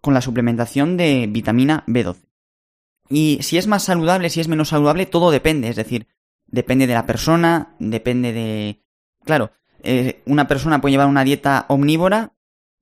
con 0.00 0.14
la 0.14 0.22
suplementación 0.22 0.96
de 0.96 1.28
vitamina 1.30 1.84
B12. 1.86 2.31
Y 3.08 3.38
si 3.42 3.58
es 3.58 3.66
más 3.66 3.84
saludable, 3.84 4.30
si 4.30 4.40
es 4.40 4.48
menos 4.48 4.68
saludable, 4.68 5.06
todo 5.06 5.30
depende. 5.30 5.68
Es 5.68 5.76
decir, 5.76 6.06
depende 6.46 6.86
de 6.86 6.94
la 6.94 7.06
persona, 7.06 7.74
depende 7.78 8.32
de... 8.32 8.82
Claro, 9.24 9.50
eh, 9.82 10.22
una 10.26 10.48
persona 10.48 10.80
puede 10.80 10.92
llevar 10.92 11.08
una 11.08 11.24
dieta 11.24 11.66
omnívora 11.68 12.32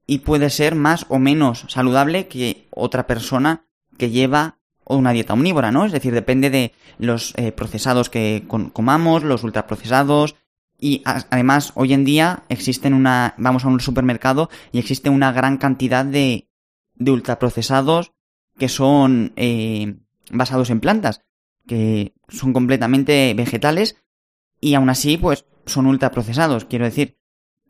y 0.06 0.18
puede 0.18 0.50
ser 0.50 0.74
más 0.74 1.06
o 1.08 1.18
menos 1.18 1.66
saludable 1.68 2.28
que 2.28 2.66
otra 2.70 3.06
persona 3.06 3.66
que 3.96 4.10
lleva 4.10 4.58
una 4.84 5.12
dieta 5.12 5.34
omnívora, 5.34 5.70
¿no? 5.70 5.84
Es 5.84 5.92
decir, 5.92 6.12
depende 6.12 6.50
de 6.50 6.72
los 6.98 7.32
eh, 7.36 7.52
procesados 7.52 8.10
que 8.10 8.44
comamos, 8.72 9.22
los 9.22 9.44
ultraprocesados. 9.44 10.34
Y 10.78 11.02
además, 11.04 11.72
hoy 11.74 11.92
en 11.92 12.04
día 12.04 12.44
existen 12.48 12.94
una. 12.94 13.34
Vamos 13.36 13.64
a 13.64 13.68
un 13.68 13.80
supermercado 13.80 14.50
y 14.72 14.78
existe 14.78 15.10
una 15.10 15.30
gran 15.30 15.58
cantidad 15.58 16.04
de, 16.04 16.48
de 16.94 17.10
ultraprocesados 17.10 18.12
que 18.58 18.68
son 18.68 19.32
eh, 19.36 19.96
basados 20.30 20.70
en 20.70 20.80
plantas 20.80 21.22
que 21.66 22.14
son 22.28 22.52
completamente 22.52 23.32
vegetales 23.34 23.96
y 24.60 24.74
aún 24.74 24.90
así 24.90 25.16
pues 25.16 25.46
son 25.66 25.86
ultraprocesados. 25.86 26.64
Quiero 26.64 26.84
decir 26.84 27.16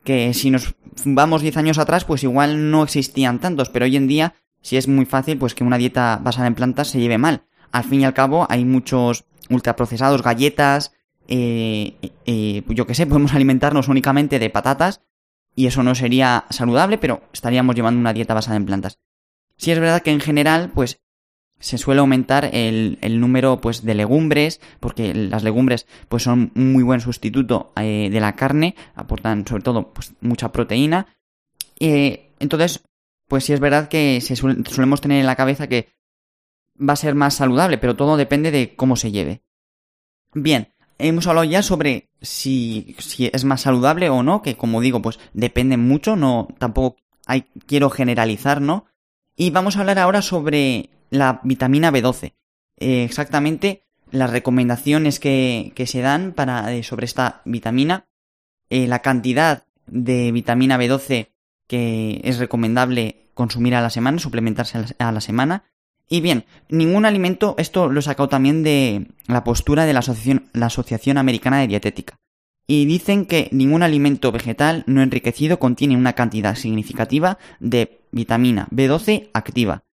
que 0.03 0.33
si 0.33 0.49
nos 0.49 0.75
vamos 1.05 1.41
10 1.41 1.57
años 1.57 1.77
atrás 1.77 2.05
pues 2.05 2.23
igual 2.23 2.71
no 2.71 2.83
existían 2.83 3.39
tantos, 3.39 3.69
pero 3.69 3.85
hoy 3.85 3.95
en 3.95 4.07
día 4.07 4.33
sí 4.61 4.77
es 4.77 4.87
muy 4.87 5.05
fácil 5.05 5.37
pues 5.37 5.53
que 5.53 5.63
una 5.63 5.77
dieta 5.77 6.19
basada 6.23 6.47
en 6.47 6.55
plantas 6.55 6.87
se 6.87 6.99
lleve 6.99 7.17
mal. 7.17 7.43
Al 7.71 7.83
fin 7.83 8.01
y 8.01 8.05
al 8.05 8.13
cabo 8.13 8.47
hay 8.49 8.65
muchos 8.65 9.25
ultraprocesados, 9.49 10.23
galletas, 10.23 10.93
eh, 11.27 11.95
eh, 12.25 12.63
yo 12.69 12.87
que 12.87 12.95
sé, 12.95 13.05
podemos 13.07 13.33
alimentarnos 13.33 13.87
únicamente 13.87 14.39
de 14.39 14.49
patatas 14.49 15.01
y 15.55 15.67
eso 15.67 15.83
no 15.83 15.95
sería 15.95 16.45
saludable, 16.49 16.97
pero 16.97 17.21
estaríamos 17.33 17.75
llevando 17.75 17.99
una 17.99 18.13
dieta 18.13 18.33
basada 18.33 18.57
en 18.57 18.65
plantas. 18.65 18.99
Si 19.57 19.71
es 19.71 19.79
verdad 19.79 20.01
que 20.01 20.11
en 20.11 20.21
general, 20.21 20.71
pues 20.73 21.01
se 21.61 21.77
suele 21.77 22.01
aumentar 22.01 22.49
el, 22.51 22.97
número 23.19 23.61
pues 23.61 23.83
de 23.83 23.93
legumbres 23.93 24.59
porque 24.79 25.13
las 25.13 25.43
legumbres 25.43 25.87
pues 26.09 26.23
son 26.23 26.51
un 26.55 26.73
muy 26.73 26.83
buen 26.83 26.99
sustituto 26.99 27.71
eh, 27.77 28.09
de 28.11 28.19
la 28.19 28.35
carne 28.35 28.75
aportan 28.95 29.47
sobre 29.47 29.63
todo 29.63 29.93
pues 29.93 30.13
mucha 30.19 30.51
proteína. 30.51 31.07
Eh, 31.79 32.31
entonces 32.39 32.83
pues 33.27 33.45
sí 33.45 33.53
es 33.53 33.59
verdad 33.59 33.87
que 33.87 34.19
se 34.19 34.35
solemos 34.35 34.99
tener 34.99 35.19
en 35.19 35.25
la 35.25 35.37
cabeza 35.37 35.67
que 35.67 35.87
va 36.77 36.93
a 36.93 36.97
ser 36.97 37.15
más 37.15 37.35
saludable 37.35 37.77
pero 37.77 37.95
todo 37.95 38.17
depende 38.17 38.51
de 38.51 38.75
cómo 38.75 38.95
se 38.95 39.11
lleve. 39.11 39.43
Bien 40.33 40.73
hemos 40.97 41.27
hablado 41.27 41.45
ya 41.45 41.61
sobre 41.63 42.09
si, 42.21 42.95
si 42.99 43.29
es 43.31 43.43
más 43.43 43.61
saludable 43.61 44.09
o 44.09 44.23
no 44.23 44.41
que 44.41 44.57
como 44.57 44.81
digo 44.81 45.01
pues 45.01 45.19
depende 45.33 45.77
mucho 45.77 46.15
no 46.15 46.47
tampoco 46.57 46.97
quiero 47.65 47.89
generalizar 47.89 48.61
no 48.61 48.85
y 49.35 49.49
vamos 49.51 49.75
a 49.75 49.81
hablar 49.81 49.99
ahora 49.99 50.21
sobre 50.21 50.89
la 51.11 51.41
vitamina 51.43 51.91
B12. 51.91 52.33
Eh, 52.77 53.03
exactamente 53.03 53.83
las 54.09 54.31
recomendaciones 54.31 55.19
que, 55.19 55.71
que 55.75 55.85
se 55.85 56.01
dan 56.01 56.33
para, 56.33 56.73
eh, 56.73 56.81
sobre 56.83 57.05
esta 57.05 57.41
vitamina, 57.45 58.07
eh, 58.69 58.87
la 58.87 58.99
cantidad 58.99 59.65
de 59.85 60.31
vitamina 60.31 60.77
B12 60.77 61.27
que 61.67 62.19
es 62.25 62.37
recomendable 62.37 63.29
consumir 63.33 63.75
a 63.75 63.81
la 63.81 63.89
semana, 63.89 64.19
suplementarse 64.19 64.83
a 64.99 65.11
la, 65.13 65.21
semana. 65.21 65.63
Y 66.09 66.19
bien, 66.19 66.43
ningún 66.67 67.05
alimento, 67.05 67.55
esto 67.57 67.87
lo 67.87 68.01
he 68.01 68.03
sacado 68.03 68.27
también 68.27 68.61
de 68.61 69.07
la 69.27 69.45
postura 69.45 69.85
de 69.85 69.93
la 69.93 69.99
Asociación, 69.99 70.49
la 70.51 70.65
Asociación 70.65 71.17
Americana 71.17 71.59
de 71.61 71.67
Dietética. 71.67 72.19
Y 72.67 72.85
dicen 72.85 73.25
que 73.25 73.47
ningún 73.53 73.83
alimento 73.83 74.33
vegetal 74.33 74.83
no 74.85 75.01
enriquecido 75.01 75.59
contiene 75.59 75.95
una 75.95 76.11
cantidad 76.11 76.55
significativa 76.55 77.37
de 77.61 78.01
vitamina 78.11 78.67
B12 78.69 79.29
activa, 79.33 79.85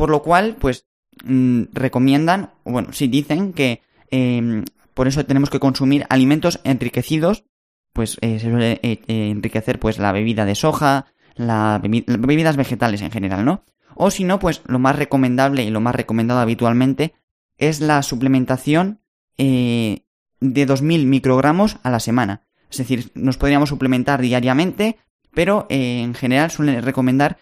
por 0.00 0.08
lo 0.08 0.22
cual, 0.22 0.56
pues 0.58 0.86
mm, 1.24 1.64
recomiendan, 1.74 2.52
bueno, 2.64 2.88
sí 2.94 3.06
dicen 3.06 3.52
que 3.52 3.82
em, 4.10 4.64
por 4.94 5.08
eso 5.08 5.26
tenemos 5.26 5.50
que 5.50 5.60
consumir 5.60 6.06
alimentos 6.08 6.58
enriquecidos, 6.64 7.44
pues 7.92 8.16
eh, 8.22 8.38
se 8.38 8.48
suele 8.48 8.80
eh, 8.82 9.02
enriquecer 9.06 9.78
pues 9.78 9.98
la 9.98 10.12
bebida 10.12 10.46
de 10.46 10.54
soja, 10.54 11.04
las 11.34 11.82
bebidas 11.82 12.56
vegetales 12.56 13.02
en 13.02 13.10
general, 13.10 13.44
¿no? 13.44 13.62
O 13.94 14.10
si 14.10 14.24
no, 14.24 14.38
pues 14.38 14.62
lo 14.64 14.78
más 14.78 14.96
recomendable 14.96 15.64
y 15.64 15.70
lo 15.70 15.82
más 15.82 15.94
recomendado 15.94 16.40
habitualmente 16.40 17.12
es 17.58 17.82
la 17.82 18.02
suplementación 18.02 19.02
eh, 19.36 20.04
de 20.40 20.66
2.000 20.66 21.04
microgramos 21.04 21.76
a 21.82 21.90
la 21.90 22.00
semana. 22.00 22.46
Es 22.70 22.78
decir, 22.78 23.10
nos 23.14 23.36
podríamos 23.36 23.68
suplementar 23.68 24.22
diariamente, 24.22 24.96
pero 25.34 25.66
en 25.68 26.14
general 26.14 26.50
suelen 26.50 26.82
recomendar 26.82 27.36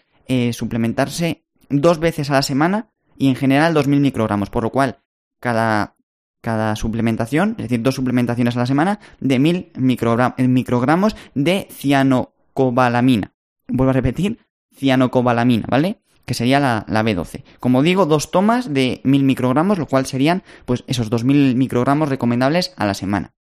suplementarse 0.51 1.45
dos 1.69 1.99
veces 1.99 2.29
a 2.29 2.33
la 2.33 2.41
semana 2.41 2.89
y 3.17 3.27
en 3.27 3.35
general 3.35 3.75
2.000 3.75 3.99
microgramos, 3.99 4.49
por 4.49 4.63
lo 4.63 4.71
cual 4.71 4.99
cada, 5.39 5.95
cada 6.41 6.75
suplementación, 6.75 7.51
es 7.51 7.63
decir, 7.63 7.81
dos 7.81 7.95
suplementaciones 7.95 8.55
a 8.55 8.59
la 8.59 8.65
semana 8.65 8.99
de 9.19 9.39
1.000 9.39 10.35
eh, 10.37 10.47
microgramos 10.47 11.15
de 11.35 11.67
cianocobalamina. 11.71 13.33
Vuelvo 13.67 13.91
a 13.91 13.93
repetir, 13.93 14.39
cianocobalamina, 14.75 15.67
¿vale? 15.69 16.01
Que 16.25 16.33
sería 16.33 16.59
la, 16.59 16.85
la 16.87 17.03
B12. 17.03 17.43
Como 17.59 17.83
digo, 17.83 18.05
dos 18.05 18.31
tomas 18.31 18.73
de 18.73 19.01
1.000 19.03 19.23
microgramos, 19.23 19.77
lo 19.77 19.87
cual 19.87 20.05
serían 20.05 20.43
pues 20.65 20.83
esos 20.87 21.11
2.000 21.11 21.55
microgramos 21.55 22.09
recomendables 22.09 22.73
a 22.77 22.85
la 22.85 22.93
semana. 22.93 23.33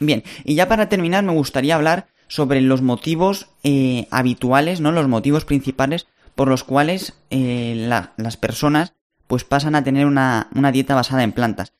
Bien, 0.00 0.24
y 0.44 0.54
ya 0.54 0.68
para 0.68 0.88
terminar 0.88 1.22
me 1.22 1.32
gustaría 1.32 1.74
hablar 1.74 2.08
sobre 2.26 2.60
los 2.62 2.80
motivos 2.80 3.50
eh, 3.62 4.08
habituales, 4.10 4.80
¿no? 4.80 4.90
Los 4.90 5.06
motivos 5.06 5.44
principales 5.44 6.06
por 6.34 6.48
los 6.48 6.64
cuales 6.64 7.14
eh, 7.30 7.74
las 8.16 8.36
personas 8.36 8.94
pues 9.26 9.44
pasan 9.44 9.74
a 9.74 9.84
tener 9.84 10.06
una, 10.06 10.48
dieta 10.72 10.94
basada 10.94 11.22
en 11.22 11.32
plantas. 11.32 11.72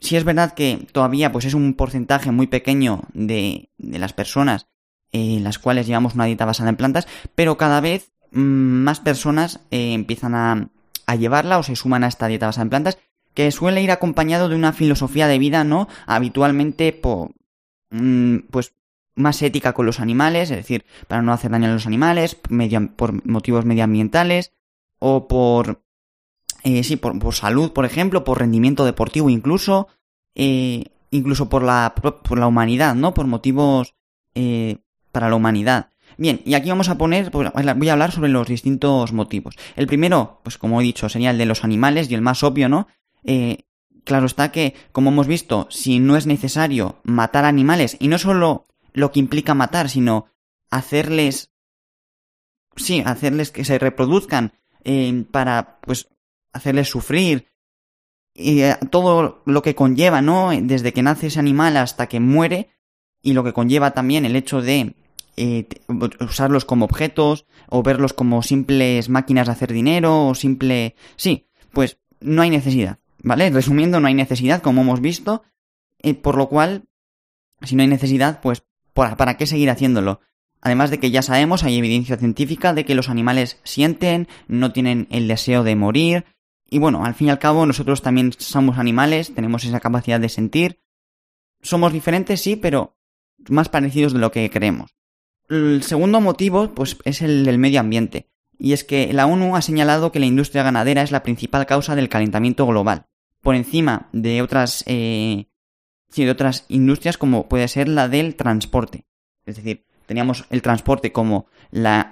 Si 0.00 0.16
es 0.16 0.24
verdad 0.24 0.54
que 0.54 0.86
todavía 0.92 1.32
pues 1.32 1.44
es 1.44 1.54
un 1.54 1.74
porcentaje 1.74 2.30
muy 2.30 2.46
pequeño 2.46 3.02
de, 3.12 3.70
las 3.78 4.12
personas 4.12 4.66
eh, 5.12 5.38
las 5.40 5.58
cuales 5.58 5.86
llevamos 5.86 6.14
una 6.14 6.24
dieta 6.24 6.44
basada 6.44 6.70
en 6.70 6.76
plantas, 6.76 7.06
pero 7.34 7.56
cada 7.56 7.80
vez 7.80 8.10
mm, 8.32 8.40
más 8.40 9.00
personas 9.00 9.60
eh, 9.70 9.92
empiezan 9.92 10.34
a, 10.34 10.70
a, 11.06 11.14
llevarla 11.14 11.58
o 11.58 11.62
se 11.62 11.76
suman 11.76 12.04
a 12.04 12.08
esta 12.08 12.26
dieta 12.26 12.46
basada 12.46 12.64
en 12.64 12.70
plantas, 12.70 12.98
que 13.32 13.50
suele 13.52 13.82
ir 13.82 13.90
acompañado 13.90 14.48
de 14.48 14.56
una 14.56 14.72
filosofía 14.72 15.28
de 15.28 15.38
vida, 15.38 15.62
¿no? 15.62 15.88
Habitualmente, 16.06 16.92
por, 16.92 17.30
mm, 17.90 18.38
pues 18.50 18.72
más 19.14 19.40
ética 19.42 19.72
con 19.72 19.86
los 19.86 20.00
animales, 20.00 20.50
es 20.50 20.56
decir, 20.56 20.84
para 21.08 21.22
no 21.22 21.32
hacer 21.32 21.50
daño 21.50 21.68
a 21.68 21.72
los 21.72 21.86
animales, 21.86 22.36
por 22.96 23.26
motivos 23.26 23.64
medioambientales, 23.64 24.52
o 24.98 25.28
por, 25.28 25.82
eh, 26.62 26.82
sí, 26.82 26.96
por, 26.96 27.34
salud, 27.34 27.72
por 27.72 27.84
ejemplo, 27.84 28.24
por 28.24 28.38
rendimiento 28.38 28.84
deportivo 28.84 29.30
incluso, 29.30 29.88
eh, 30.34 30.84
incluso 31.10 31.48
por 31.48 31.62
la, 31.62 31.94
por 31.94 32.38
la 32.38 32.46
humanidad, 32.46 32.94
¿no? 32.94 33.14
Por 33.14 33.26
motivos 33.26 33.94
eh, 34.34 34.78
para 35.12 35.28
la 35.28 35.36
humanidad. 35.36 35.90
Bien, 36.16 36.40
y 36.44 36.54
aquí 36.54 36.68
vamos 36.68 36.88
a 36.88 36.98
poner, 36.98 37.30
pues, 37.30 37.50
voy 37.76 37.88
a 37.88 37.92
hablar 37.92 38.12
sobre 38.12 38.28
los 38.28 38.46
distintos 38.46 39.12
motivos. 39.12 39.56
El 39.76 39.86
primero, 39.86 40.40
pues 40.42 40.58
como 40.58 40.80
he 40.80 40.84
dicho, 40.84 41.08
sería 41.08 41.30
el 41.30 41.38
de 41.38 41.46
los 41.46 41.64
animales 41.64 42.10
y 42.10 42.14
el 42.14 42.22
más 42.22 42.42
obvio, 42.42 42.68
¿no? 42.68 42.86
Eh, 43.24 43.64
claro 44.04 44.26
está 44.26 44.52
que, 44.52 44.74
como 44.92 45.10
hemos 45.10 45.26
visto, 45.26 45.66
si 45.70 45.98
no 45.98 46.16
es 46.16 46.26
necesario 46.26 46.96
matar 47.04 47.44
animales, 47.44 47.96
y 47.98 48.08
no 48.08 48.18
solo 48.18 48.66
lo 48.94 49.10
que 49.10 49.20
implica 49.20 49.52
matar, 49.54 49.90
sino 49.90 50.26
hacerles, 50.70 51.50
sí, 52.76 53.02
hacerles 53.04 53.50
que 53.50 53.64
se 53.64 53.78
reproduzcan 53.78 54.54
eh, 54.84 55.26
para, 55.30 55.80
pues, 55.82 56.08
hacerles 56.52 56.88
sufrir 56.88 57.48
y 58.32 58.62
eh, 58.62 58.76
todo 58.90 59.42
lo 59.44 59.62
que 59.62 59.74
conlleva, 59.74 60.22
¿no? 60.22 60.50
Desde 60.62 60.92
que 60.92 61.02
nace 61.02 61.26
ese 61.26 61.40
animal 61.40 61.76
hasta 61.76 62.06
que 62.06 62.20
muere 62.20 62.70
y 63.20 63.32
lo 63.32 63.44
que 63.44 63.52
conlleva 63.52 63.92
también 63.92 64.24
el 64.24 64.36
hecho 64.36 64.62
de 64.62 64.94
eh, 65.36 65.66
usarlos 66.20 66.64
como 66.64 66.84
objetos 66.84 67.46
o 67.68 67.82
verlos 67.82 68.12
como 68.12 68.42
simples 68.42 69.08
máquinas 69.08 69.48
de 69.48 69.52
hacer 69.52 69.72
dinero 69.72 70.28
o 70.28 70.34
simple... 70.34 70.94
Sí, 71.16 71.48
pues 71.72 71.98
no 72.20 72.42
hay 72.42 72.50
necesidad, 72.50 73.00
¿vale? 73.18 73.50
Resumiendo, 73.50 73.98
no 73.98 74.06
hay 74.06 74.14
necesidad, 74.14 74.62
como 74.62 74.82
hemos 74.82 75.00
visto, 75.00 75.42
por 76.22 76.36
lo 76.36 76.48
cual, 76.48 76.84
si 77.62 77.74
no 77.74 77.82
hay 77.82 77.88
necesidad, 77.88 78.40
pues 78.40 78.64
¿Para 78.94 79.36
qué 79.36 79.46
seguir 79.46 79.70
haciéndolo? 79.70 80.20
Además 80.64 80.90
de 80.90 80.98
que 80.98 81.10
ya 81.10 81.20
sabemos, 81.20 81.62
hay 81.62 81.76
evidencia 81.76 82.16
científica 82.16 82.72
de 82.72 82.86
que 82.86 82.94
los 82.94 83.10
animales 83.10 83.60
sienten, 83.64 84.28
no 84.48 84.72
tienen 84.72 85.06
el 85.10 85.28
deseo 85.28 85.62
de 85.62 85.76
morir. 85.76 86.24
Y 86.70 86.78
bueno, 86.78 87.04
al 87.04 87.14
fin 87.14 87.26
y 87.26 87.30
al 87.30 87.38
cabo 87.38 87.66
nosotros 87.66 88.00
también 88.00 88.32
somos 88.38 88.78
animales, 88.78 89.34
tenemos 89.34 89.64
esa 89.64 89.80
capacidad 89.80 90.18
de 90.18 90.30
sentir. 90.30 90.80
somos 91.60 91.92
diferentes, 91.92 92.40
sí, 92.40 92.56
pero 92.56 92.96
más 93.48 93.68
parecidos 93.68 94.12
de 94.12 94.18
lo 94.18 94.32
que 94.32 94.50
creemos. 94.50 94.94
El 95.48 95.82
segundo 95.82 96.20
motivo, 96.20 96.74
pues, 96.74 96.96
es 97.04 97.22
el 97.22 97.44
del 97.44 97.58
medio 97.58 97.80
ambiente. 97.80 98.30
Y 98.58 98.72
es 98.72 98.84
que 98.84 99.12
la 99.12 99.26
ONU 99.26 99.56
ha 99.56 99.62
señalado 99.62 100.12
que 100.12 100.20
la 100.20 100.26
industria 100.26 100.62
ganadera 100.62 101.02
es 101.02 101.10
la 101.10 101.22
principal 101.22 101.66
causa 101.66 101.94
del 101.94 102.08
calentamiento 102.08 102.66
global, 102.66 103.06
por 103.42 103.54
encima 103.54 104.08
de 104.12 104.42
otras, 104.42 104.84
eh, 104.86 105.48
de 106.22 106.30
otras 106.30 106.64
industrias 106.68 107.18
como 107.18 107.48
puede 107.48 107.66
ser 107.68 107.88
la 107.88 108.08
del 108.08 108.36
transporte. 108.36 109.04
Es 109.44 109.56
decir, 109.56 109.84
teníamos 110.06 110.44
el 110.50 110.62
transporte 110.62 111.12
como 111.12 111.46
la, 111.70 112.08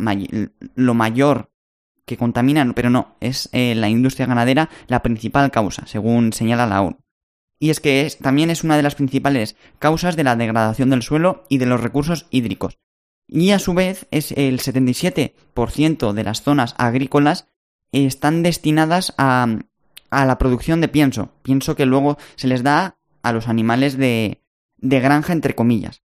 lo 0.75 0.95
mayor 0.95 1.51
que 2.05 2.17
contamina, 2.17 2.71
pero 2.75 2.91
no, 2.91 3.15
es 3.21 3.49
eh, 3.53 3.75
la 3.75 3.89
industria 3.89 4.27
ganadera 4.27 4.69
la 4.89 5.03
principal 5.03 5.51
causa, 5.51 5.87
según 5.87 6.33
señala 6.33 6.67
la 6.67 6.83
ONU. 6.83 6.99
Y 7.59 7.71
es 7.71 7.79
que 7.79 8.13
también 8.21 8.51
es 8.51 8.65
una 8.65 8.77
de 8.77 8.83
las 8.83 8.97
principales 8.97 9.55
causas 9.79 10.17
de 10.17 10.25
la 10.25 10.35
degradación 10.35 10.91
del 10.91 11.03
suelo 11.03 11.45
y 11.49 11.59
de 11.59 11.67
los 11.67 11.81
recursos 11.81 12.27
hídricos. 12.31 12.79
Y 13.29 13.53
a 13.53 13.61
su 13.61 13.73
vez 13.73 14.09
es 14.11 14.33
el 14.33 14.59
77% 14.59 16.13
de 16.13 16.25
las 16.25 16.43
zonas 16.43 16.75
agrícolas 16.77 17.47
están 17.93 18.43
destinadas 18.43 19.15
a, 19.17 19.47
a 20.11 20.27
la 20.27 20.39
producción 20.39 20.81
de 20.81 20.89
pienso. 20.89 21.31
Pienso 21.43 21.77
que 21.77 21.87
luego 21.87 22.19
se 22.35 22.49
les 22.49 22.63
da 22.63 22.97
a 23.23 23.33
los 23.33 23.49
animales 23.49 23.97
de, 23.97 24.43
de 24.79 25.01
granja, 25.01 25.33
entre 25.33 25.55
comillas. 25.55 26.03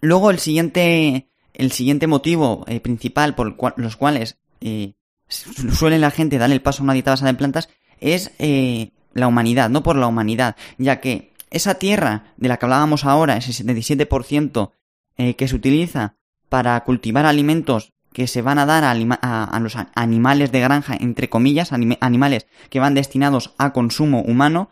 Luego 0.00 0.30
el 0.30 0.38
siguiente, 0.38 1.30
el 1.54 1.72
siguiente 1.72 2.06
motivo 2.06 2.64
eh, 2.68 2.80
principal 2.80 3.34
por 3.34 3.56
los 3.78 3.96
cuales 3.96 4.38
eh, 4.60 4.94
suele 5.28 5.98
la 5.98 6.10
gente 6.10 6.38
dar 6.38 6.52
el 6.52 6.62
paso 6.62 6.82
a 6.82 6.84
una 6.84 6.92
dieta 6.92 7.12
basada 7.12 7.30
en 7.30 7.36
plantas 7.36 7.68
es 8.00 8.32
eh, 8.38 8.92
la 9.14 9.26
humanidad, 9.26 9.70
no 9.70 9.82
por 9.82 9.96
la 9.96 10.06
humanidad, 10.06 10.56
ya 10.78 11.00
que 11.00 11.32
esa 11.50 11.76
tierra 11.76 12.34
de 12.36 12.48
la 12.48 12.58
que 12.58 12.66
hablábamos 12.66 13.04
ahora, 13.04 13.36
ese 13.36 13.64
77% 13.64 14.72
que 15.16 15.48
se 15.48 15.56
utiliza 15.56 16.16
para 16.50 16.78
cultivar 16.84 17.24
alimentos 17.24 17.94
que 18.12 18.26
se 18.26 18.42
van 18.42 18.58
a 18.58 18.66
dar 18.66 18.84
a, 18.84 19.60
los 19.60 19.76
animales 19.94 20.52
de 20.52 20.60
granja, 20.60 20.94
entre 20.98 21.30
comillas, 21.30 21.72
animales 21.72 22.46
que 22.68 22.80
van 22.80 22.92
destinados 22.92 23.54
a 23.56 23.72
consumo 23.72 24.20
humano, 24.20 24.70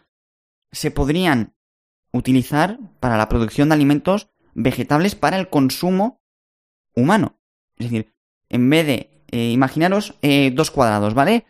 se 0.73 0.91
podrían 0.91 1.54
utilizar 2.15 2.79
para 3.01 3.19
la 3.19 3.29
producción 3.29 3.69
de 3.69 3.75
alimentos 3.75 4.29
vegetales 4.55 5.17
para 5.17 5.37
el 5.37 5.49
consumo 5.49 6.23
humano. 6.95 7.41
Es 7.77 7.91
decir, 7.91 8.15
en 8.49 8.71
vez 8.71 8.87
de, 8.87 9.11
eh, 9.33 9.51
imaginaros 9.51 10.15
eh, 10.23 10.53
dos 10.55 10.71
cuadrados, 10.71 11.13
¿vale? 11.13 11.45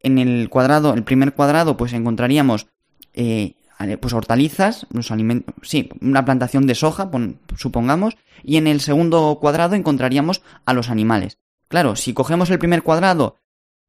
En 0.00 0.18
el 0.18 0.50
cuadrado, 0.50 0.92
el 0.92 1.02
primer 1.02 1.32
cuadrado, 1.32 1.78
pues 1.78 1.94
encontraríamos 1.94 2.66
eh, 3.14 3.54
pues 4.00 4.12
hortalizas, 4.12 4.86
los 4.92 5.10
alimentos, 5.10 5.54
sí, 5.62 5.88
una 6.00 6.24
plantación 6.24 6.66
de 6.66 6.74
soja, 6.74 7.10
supongamos, 7.56 8.16
y 8.44 8.58
en 8.58 8.66
el 8.66 8.80
segundo 8.80 9.38
cuadrado 9.40 9.74
encontraríamos 9.74 10.42
a 10.66 10.74
los 10.74 10.90
animales. 10.90 11.38
Claro, 11.68 11.96
si 11.96 12.12
cogemos 12.12 12.50
el 12.50 12.58
primer 12.58 12.82
cuadrado, 12.82 13.38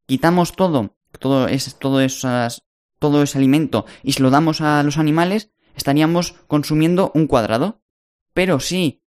quitamos 0.07 0.55
todo, 0.55 0.95
todo, 1.19 1.47
es, 1.47 1.77
todo, 1.77 1.99
esas, 1.99 2.63
todo 2.97 3.21
ese 3.21 3.37
alimento 3.37 3.85
y 4.01 4.13
se 4.13 4.23
lo 4.23 4.31
damos 4.31 4.61
a 4.61 4.81
los 4.83 4.97
animales, 4.97 5.51
estaríamos 5.75 6.35
consumiendo 6.47 7.11
un 7.13 7.27
cuadrado. 7.27 7.81
Pero 8.33 8.59
si 8.59 9.03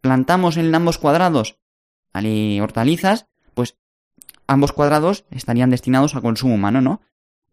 plantamos 0.00 0.56
en 0.56 0.74
ambos 0.74 0.98
cuadrados 0.98 1.58
hortalizas, 2.62 3.26
pues 3.54 3.76
ambos 4.46 4.72
cuadrados 4.72 5.24
estarían 5.30 5.70
destinados 5.70 6.14
a 6.14 6.20
consumo 6.20 6.54
humano, 6.54 6.80
¿no? 6.80 7.00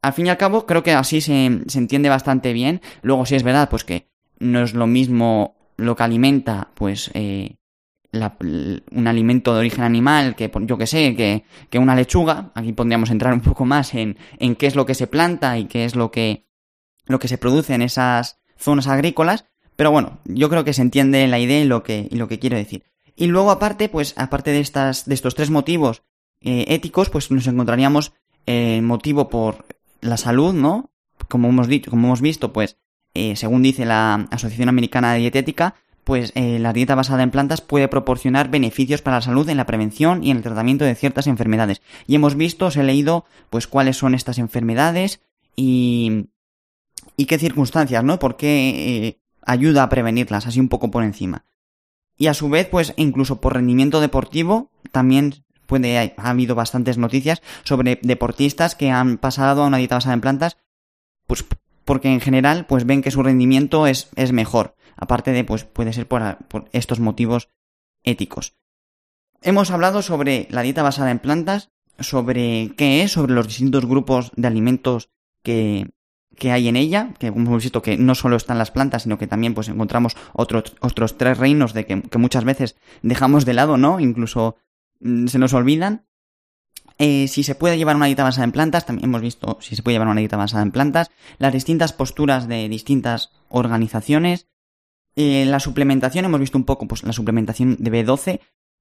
Al 0.01 0.13
fin 0.13 0.27
y 0.27 0.29
al 0.29 0.37
cabo, 0.37 0.65
creo 0.65 0.83
que 0.83 0.91
así 0.91 1.21
se, 1.21 1.45
entiende 1.45 2.09
bastante 2.09 2.53
bien. 2.53 2.81
Luego, 3.01 3.25
si 3.25 3.35
es 3.35 3.43
verdad, 3.43 3.69
pues 3.69 3.83
que 3.83 4.09
no 4.39 4.61
es 4.61 4.73
lo 4.73 4.85
mismo 4.85 5.55
lo 5.77 5.95
que 5.95 6.03
alimenta, 6.03 6.71
pues, 6.75 7.09
eh, 7.13 7.55
un 8.11 9.07
alimento 9.07 9.53
de 9.53 9.59
origen 9.59 9.83
animal 9.83 10.35
que, 10.35 10.51
yo 10.61 10.77
que 10.77 10.87
sé, 10.87 11.15
que, 11.15 11.45
que, 11.69 11.79
una 11.79 11.95
lechuga. 11.95 12.51
Aquí 12.53 12.73
podríamos 12.73 13.09
entrar 13.11 13.33
un 13.33 13.39
poco 13.39 13.65
más 13.65 13.93
en, 13.95 14.17
en 14.39 14.55
qué 14.55 14.67
es 14.67 14.75
lo 14.75 14.85
que 14.85 14.93
se 14.93 15.07
planta 15.07 15.57
y 15.57 15.65
qué 15.65 15.85
es 15.85 15.95
lo 15.95 16.11
que, 16.11 16.45
lo 17.05 17.19
que 17.19 17.27
se 17.27 17.37
produce 17.37 17.73
en 17.73 17.81
esas 17.81 18.39
zonas 18.57 18.87
agrícolas. 18.87 19.45
Pero 19.75 19.91
bueno, 19.91 20.19
yo 20.25 20.49
creo 20.49 20.63
que 20.63 20.73
se 20.73 20.81
entiende 20.81 21.27
la 21.27 21.39
idea 21.39 21.59
y 21.59 21.65
lo 21.65 21.83
que, 21.83 22.07
y 22.09 22.15
lo 22.15 22.27
que 22.27 22.39
quiero 22.39 22.57
decir. 22.57 22.83
Y 23.15 23.27
luego 23.27 23.51
aparte, 23.51 23.89
pues 23.89 24.13
aparte 24.17 24.51
de, 24.51 24.59
estas, 24.59 25.05
de 25.05 25.13
estos 25.13 25.35
tres 25.35 25.49
motivos 25.49 26.03
eh, 26.41 26.65
éticos, 26.69 27.09
pues 27.09 27.31
nos 27.31 27.47
encontraríamos 27.47 28.13
el 28.45 28.81
motivo 28.81 29.29
por 29.29 29.65
la 30.01 30.17
salud, 30.17 30.53
¿no? 30.53 30.91
Como 31.29 31.49
hemos 31.49 31.67
dicho, 31.67 31.89
como 31.89 32.07
hemos 32.07 32.21
visto, 32.21 32.51
pues 32.53 32.77
eh, 33.13 33.35
según 33.35 33.63
dice 33.63 33.85
la 33.85 34.27
Asociación 34.31 34.69
Americana 34.69 35.13
de 35.13 35.19
Dietética, 35.19 35.75
pues 36.03 36.33
eh, 36.35 36.59
la 36.59 36.73
dieta 36.73 36.95
basada 36.95 37.23
en 37.23 37.31
plantas 37.31 37.61
puede 37.61 37.87
proporcionar 37.87 38.49
beneficios 38.49 39.01
para 39.01 39.17
la 39.17 39.21
salud 39.21 39.47
en 39.47 39.57
la 39.57 39.65
prevención 39.65 40.23
y 40.23 40.31
en 40.31 40.37
el 40.37 40.43
tratamiento 40.43 40.83
de 40.83 40.95
ciertas 40.95 41.27
enfermedades. 41.27 41.81
Y 42.07 42.15
hemos 42.15 42.35
visto, 42.35 42.65
os 42.65 42.75
he 42.75 42.83
leído, 42.83 43.25
pues 43.49 43.67
cuáles 43.67 43.97
son 43.97 44.13
estas 44.13 44.37
enfermedades 44.37 45.21
y, 45.55 46.27
y 47.17 47.25
qué 47.25 47.37
circunstancias, 47.37 48.03
¿no? 48.03 48.19
Por 48.19 48.37
qué 48.37 49.19
ayuda 49.45 49.83
a 49.83 49.89
prevenirlas, 49.89 50.47
así 50.47 50.59
un 50.59 50.69
poco 50.69 50.91
por 50.91 51.03
encima. 51.03 51.45
Y 52.17 52.27
a 52.27 52.33
su 52.33 52.49
vez, 52.49 52.67
pues 52.67 52.93
incluso 52.97 53.41
por 53.41 53.53
rendimiento 53.53 53.99
deportivo, 53.99 54.71
también 54.91 55.43
puede, 55.65 55.97
ha 55.97 56.29
habido 56.29 56.55
bastantes 56.55 56.97
noticias 56.97 57.41
sobre 57.63 57.99
deportistas 58.01 58.75
que 58.75 58.91
han 58.91 59.17
pasado 59.17 59.63
a 59.63 59.67
una 59.67 59.77
dieta 59.77 59.95
basada 59.95 60.13
en 60.13 60.21
plantas, 60.21 60.57
pues 61.27 61.45
porque 61.85 62.09
en 62.09 62.21
general, 62.21 62.65
pues 62.65 62.85
ven 62.85 63.01
que 63.01 63.11
su 63.11 63.23
rendimiento 63.23 63.87
es, 63.87 64.09
es 64.15 64.31
mejor. 64.31 64.75
Aparte 64.95 65.31
de, 65.31 65.43
pues 65.43 65.65
puede 65.65 65.91
ser 65.91 66.07
por, 66.07 66.37
por 66.47 66.69
estos 66.71 66.99
motivos 66.99 67.49
éticos. 68.03 68.55
Hemos 69.41 69.71
hablado 69.71 70.01
sobre 70.01 70.47
la 70.49 70.61
dieta 70.61 70.83
basada 70.83 71.11
en 71.11 71.19
plantas, 71.19 71.71
sobre 71.99 72.73
qué 72.77 73.03
es, 73.03 73.11
sobre 73.11 73.33
los 73.33 73.47
distintos 73.47 73.85
grupos 73.85 74.31
de 74.35 74.47
alimentos 74.47 75.09
que, 75.41 75.89
que 76.37 76.51
hay 76.51 76.67
en 76.67 76.75
ella, 76.75 77.13
que 77.19 77.27
hemos 77.27 77.63
visto 77.63 77.81
que 77.81 77.97
no 77.97 78.15
solo 78.15 78.35
están 78.35 78.57
las 78.57 78.71
plantas, 78.71 79.03
sino 79.03 79.17
que 79.17 79.27
también 79.27 79.53
pues 79.53 79.69
encontramos 79.69 80.15
otros, 80.33 80.75
otros 80.79 81.17
tres 81.17 81.37
reinos 81.37 81.73
de 81.73 81.85
que, 81.85 82.17
muchas 82.17 82.43
veces 82.43 82.75
dejamos 83.01 83.45
de 83.45 83.53
lado, 83.53 83.77
¿no? 83.77 83.99
Incluso 83.99 84.55
mm, 84.99 85.27
se 85.27 85.39
nos 85.39 85.53
olvidan. 85.53 86.05
Eh, 86.99 87.27
si 87.27 87.43
se 87.43 87.55
puede 87.55 87.77
llevar 87.77 87.95
una 87.95 88.05
dieta 88.05 88.23
basada 88.23 88.45
en 88.45 88.51
plantas, 88.51 88.85
también 88.85 89.09
hemos 89.09 89.21
visto 89.21 89.57
si 89.61 89.75
se 89.75 89.81
puede 89.81 89.95
llevar 89.95 90.07
una 90.07 90.19
dieta 90.19 90.37
basada 90.37 90.63
en 90.63 90.71
plantas, 90.71 91.09
las 91.39 91.53
distintas 91.53 91.91
posturas 91.91 92.47
de 92.47 92.69
distintas 92.69 93.31
organizaciones, 93.49 94.47
eh, 95.15 95.45
la 95.45 95.59
suplementación, 95.59 96.25
hemos 96.25 96.39
visto 96.39 96.57
un 96.57 96.65
poco 96.65 96.87
pues 96.87 97.03
la 97.03 97.13
suplementación 97.13 97.77
de 97.79 97.91
B12. 97.91 98.39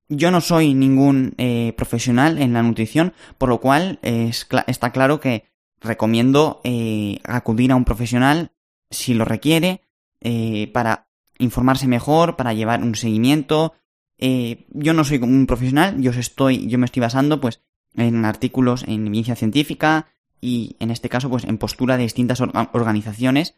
Yo 0.09 0.31
no 0.31 0.41
soy 0.41 0.75
ningún 0.75 1.35
eh, 1.39 1.73
profesional 1.77 2.39
en 2.39 2.53
la 2.53 2.63
nutrición, 2.63 3.15
por 3.39 3.49
lo 3.49 3.61
cual 3.61 3.99
está 4.03 4.91
claro 4.91 5.21
que 5.21 5.52
recomiendo 5.83 6.61
eh, 6.65 7.21
acudir 7.25 7.73
a 7.73 7.77
un 7.77 7.85
profesional 7.85 8.53
si 8.91 9.15
lo 9.15 9.25
requiere 9.25 9.83
eh, 10.21 10.71
para 10.73 11.09
informarse 11.39 11.89
mejor, 11.89 12.37
para 12.37 12.53
llevar 12.53 12.83
un 12.83 12.95
seguimiento. 12.95 13.75
Eh, 14.19 14.67
yo 14.71 14.95
no 14.95 15.05
soy 15.05 15.19
un 15.19 15.47
profesional, 15.47 16.01
yo 16.01 16.13
estoy, 16.13 16.67
yo 16.69 16.79
me 16.79 16.87
estoy 16.87 17.01
basando 17.01 17.41
pues 17.41 17.61
en 17.95 18.25
artículos 18.25 18.85
en 18.85 19.07
evidencia 19.07 19.37
científica 19.37 20.07
y 20.41 20.77
en 20.79 20.91
este 20.91 21.09
caso 21.09 21.29
pues 21.29 21.45
en 21.45 21.59
postura 21.59 21.97
de 21.97 22.05
distintas 22.05 22.41
organizaciones. 22.41 23.55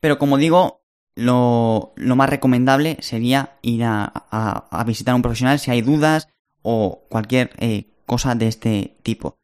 Pero 0.00 0.18
como 0.18 0.36
digo, 0.36 0.84
lo, 1.14 1.92
más 1.96 2.30
recomendable 2.30 2.96
sería 3.00 3.58
ir 3.62 3.84
a, 3.84 4.84
visitar 4.86 5.12
a 5.12 5.16
un 5.16 5.22
profesional 5.22 5.58
si 5.58 5.70
hay 5.70 5.82
dudas 5.82 6.28
o 6.62 7.04
cualquier 7.08 7.50
cosa 8.06 8.34
de 8.34 8.48
este 8.48 8.96
tipo. 9.02 9.41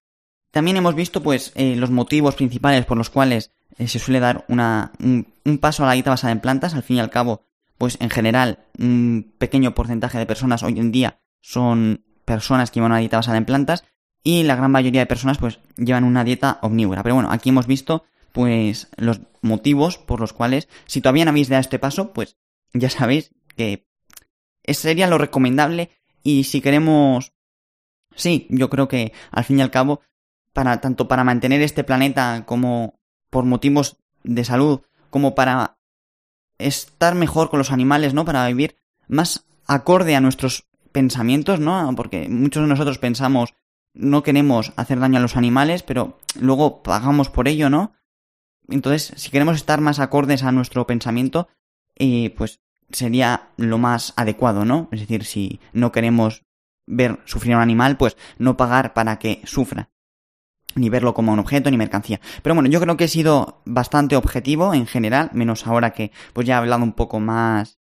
También 0.51 0.77
hemos 0.77 0.95
visto, 0.95 1.23
pues, 1.23 1.53
eh, 1.55 1.77
los 1.77 1.91
motivos 1.91 2.35
principales 2.35 2.87
por 2.87 2.97
los 2.97 3.11
cuales 3.11 3.53
eh, 3.77 3.89
se 3.89 3.99
suele 3.99 4.21
dar 4.21 4.45
una, 4.49 4.93
un, 4.99 5.59
paso 5.59 5.85
a 5.85 5.87
la 5.87 5.93
dieta 5.93 6.11
basada 6.11 6.33
en 6.33 6.41
plantas. 6.41 6.75
Al 6.75 6.83
fin 6.83 6.97
y 6.97 7.01
al 7.01 7.11
cabo, 7.11 7.43
pues, 7.77 7.99
en 8.01 8.11
general, 8.11 8.61
un 8.79 9.33
pequeño 9.39 9.75
porcentaje 9.75 10.19
de 10.19 10.27
personas 10.27 10.63
hoy 10.63 10.79
en 10.79 10.91
día 10.91 11.21
son 11.41 12.05
personas 12.25 12.71
que 12.71 12.77
llevan 12.77 12.93
una 12.93 13.01
dieta 13.01 13.19
basada 13.19 13.39
en 13.39 13.45
plantas 13.45 13.85
y 14.23 14.43
la 14.43 14.57
gran 14.57 14.71
mayoría 14.71 15.03
de 15.03 15.07
personas, 15.07 15.39
pues, 15.39 15.61
llevan 15.77 16.05
una 16.05 16.25
dieta 16.25 16.59
omnívora. 16.63 17.03
Pero 17.03 17.15
bueno, 17.15 17.31
aquí 17.31 17.51
hemos 17.51 17.67
visto, 17.67 18.05
pues, 18.33 18.89
los 18.97 19.21
motivos 19.43 19.99
por 19.99 20.21
los 20.21 20.33
cuales, 20.33 20.69
si 20.87 21.01
todavía 21.01 21.25
no 21.25 21.31
habéis 21.31 21.49
dado 21.49 21.61
este 21.61 21.79
paso, 21.79 22.13
pues, 22.13 22.37
ya 22.73 22.91
sabéis 22.91 23.33
que 23.57 23.87
sería 24.67 25.07
lo 25.07 25.19
recomendable 25.19 25.91
y 26.23 26.45
si 26.45 26.61
queremos 26.61 27.33
Sí, 28.19 28.49
yo 28.51 28.69
creo 28.69 28.89
que 28.89 29.13
al 29.31 29.45
fin 29.45 29.61
y 29.61 29.63
al 29.63 29.71
cabo 29.71 30.01
para 30.59 30.81
tanto 30.81 31.07
para 31.07 31.23
mantener 31.23 31.63
este 31.63 31.85
planeta 31.85 32.43
como 32.45 32.99
por 33.31 33.45
motivos 33.45 33.99
de 34.25 34.43
salud, 34.43 34.81
como 35.09 35.37
para 35.37 35.79
estar 36.59 37.15
mejor 37.15 37.49
con 37.49 37.59
los 37.59 37.71
animales, 37.71 38.13
¿no? 38.13 38.25
Para 38.25 38.45
vivir 38.49 38.75
más 39.07 39.45
acorde 39.69 40.17
a 40.17 40.21
nuestros 40.21 40.67
pensamientos, 40.91 41.61
¿no? 41.61 41.95
Porque 41.95 42.29
muchos 42.29 42.65
de 42.65 42.69
nosotros 42.69 42.99
pensamos 42.99 43.55
no 43.95 44.25
queremos 44.25 44.73
hacer 44.75 44.99
daño 44.99 45.19
a 45.19 45.23
los 45.23 45.37
animales, 45.37 45.85
pero 45.85 46.19
luego 46.41 46.83
pagamos 46.83 47.31
por 47.31 47.47
ello, 47.47 47.71
¿no? 47.71 47.93
Entonces, 48.69 49.13
si 49.15 49.31
queremos 49.31 49.55
estar 49.55 49.81
más 49.81 50.01
acordes 50.01 50.43
a 50.43 50.51
nuestro 50.51 50.89
pensamiento, 50.89 51.47
eh, 51.95 52.35
pues 52.37 52.59
sería 52.91 53.51
lo 53.57 53.79
más 53.79 54.13
adecuado, 54.17 54.65
¿no? 54.65 54.89
Es 54.91 54.99
decir, 54.99 55.25
si 55.25 55.61
no 55.73 55.93
queremos 55.93 56.43
ver 56.85 57.21
sufrir 57.27 57.53
a 57.53 57.59
un 57.59 57.63
animal, 57.63 57.97
pues 57.97 58.17
no 58.39 58.57
pagar 58.57 58.93
para 58.93 59.21
que 59.21 59.41
sufra. 59.45 59.91
Ni 60.79 60.89
verlo 60.89 61.15
como 61.15 61.33
un 61.33 61.39
objeto 61.39 61.71
ni 61.71 61.77
mercancía. 61.77 62.21
Pero 62.43 62.55
bueno, 62.55 62.69
yo 62.71 62.81
creo 62.81 62.97
que 62.97 63.05
he 63.05 63.09
sido 63.09 63.61
bastante 63.65 64.17
objetivo 64.17 64.75
en 64.75 64.87
general, 64.87 65.31
menos 65.33 65.67
ahora 65.67 65.91
que 65.91 66.13
pues 66.33 66.47
ya 66.47 66.55
he 66.55 66.59
hablado 66.59 66.83
un 66.83 66.93
poco 66.93 67.21
más. 67.21 67.79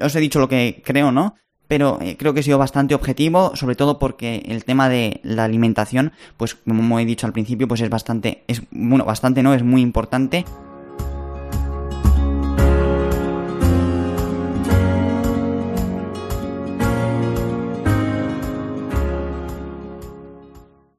Os 0.00 0.14
he 0.14 0.20
dicho 0.20 0.40
lo 0.40 0.48
que 0.48 0.82
creo, 0.84 1.12
¿no? 1.12 1.34
Pero 1.66 1.98
eh, 2.00 2.16
creo 2.18 2.34
que 2.34 2.40
he 2.40 2.42
sido 2.42 2.58
bastante 2.58 2.94
objetivo, 2.94 3.56
sobre 3.56 3.74
todo 3.74 3.98
porque 3.98 4.44
el 4.46 4.64
tema 4.64 4.88
de 4.88 5.20
la 5.22 5.44
alimentación, 5.44 6.12
pues 6.36 6.54
como 6.54 6.98
he 6.98 7.06
dicho 7.06 7.26
al 7.26 7.32
principio, 7.32 7.66
pues 7.66 7.80
es 7.80 7.88
bastante, 7.88 8.44
es, 8.48 8.62
bueno, 8.70 9.04
bastante 9.04 9.42
no, 9.42 9.54
es 9.54 9.62
muy 9.62 9.80
importante 9.80 10.44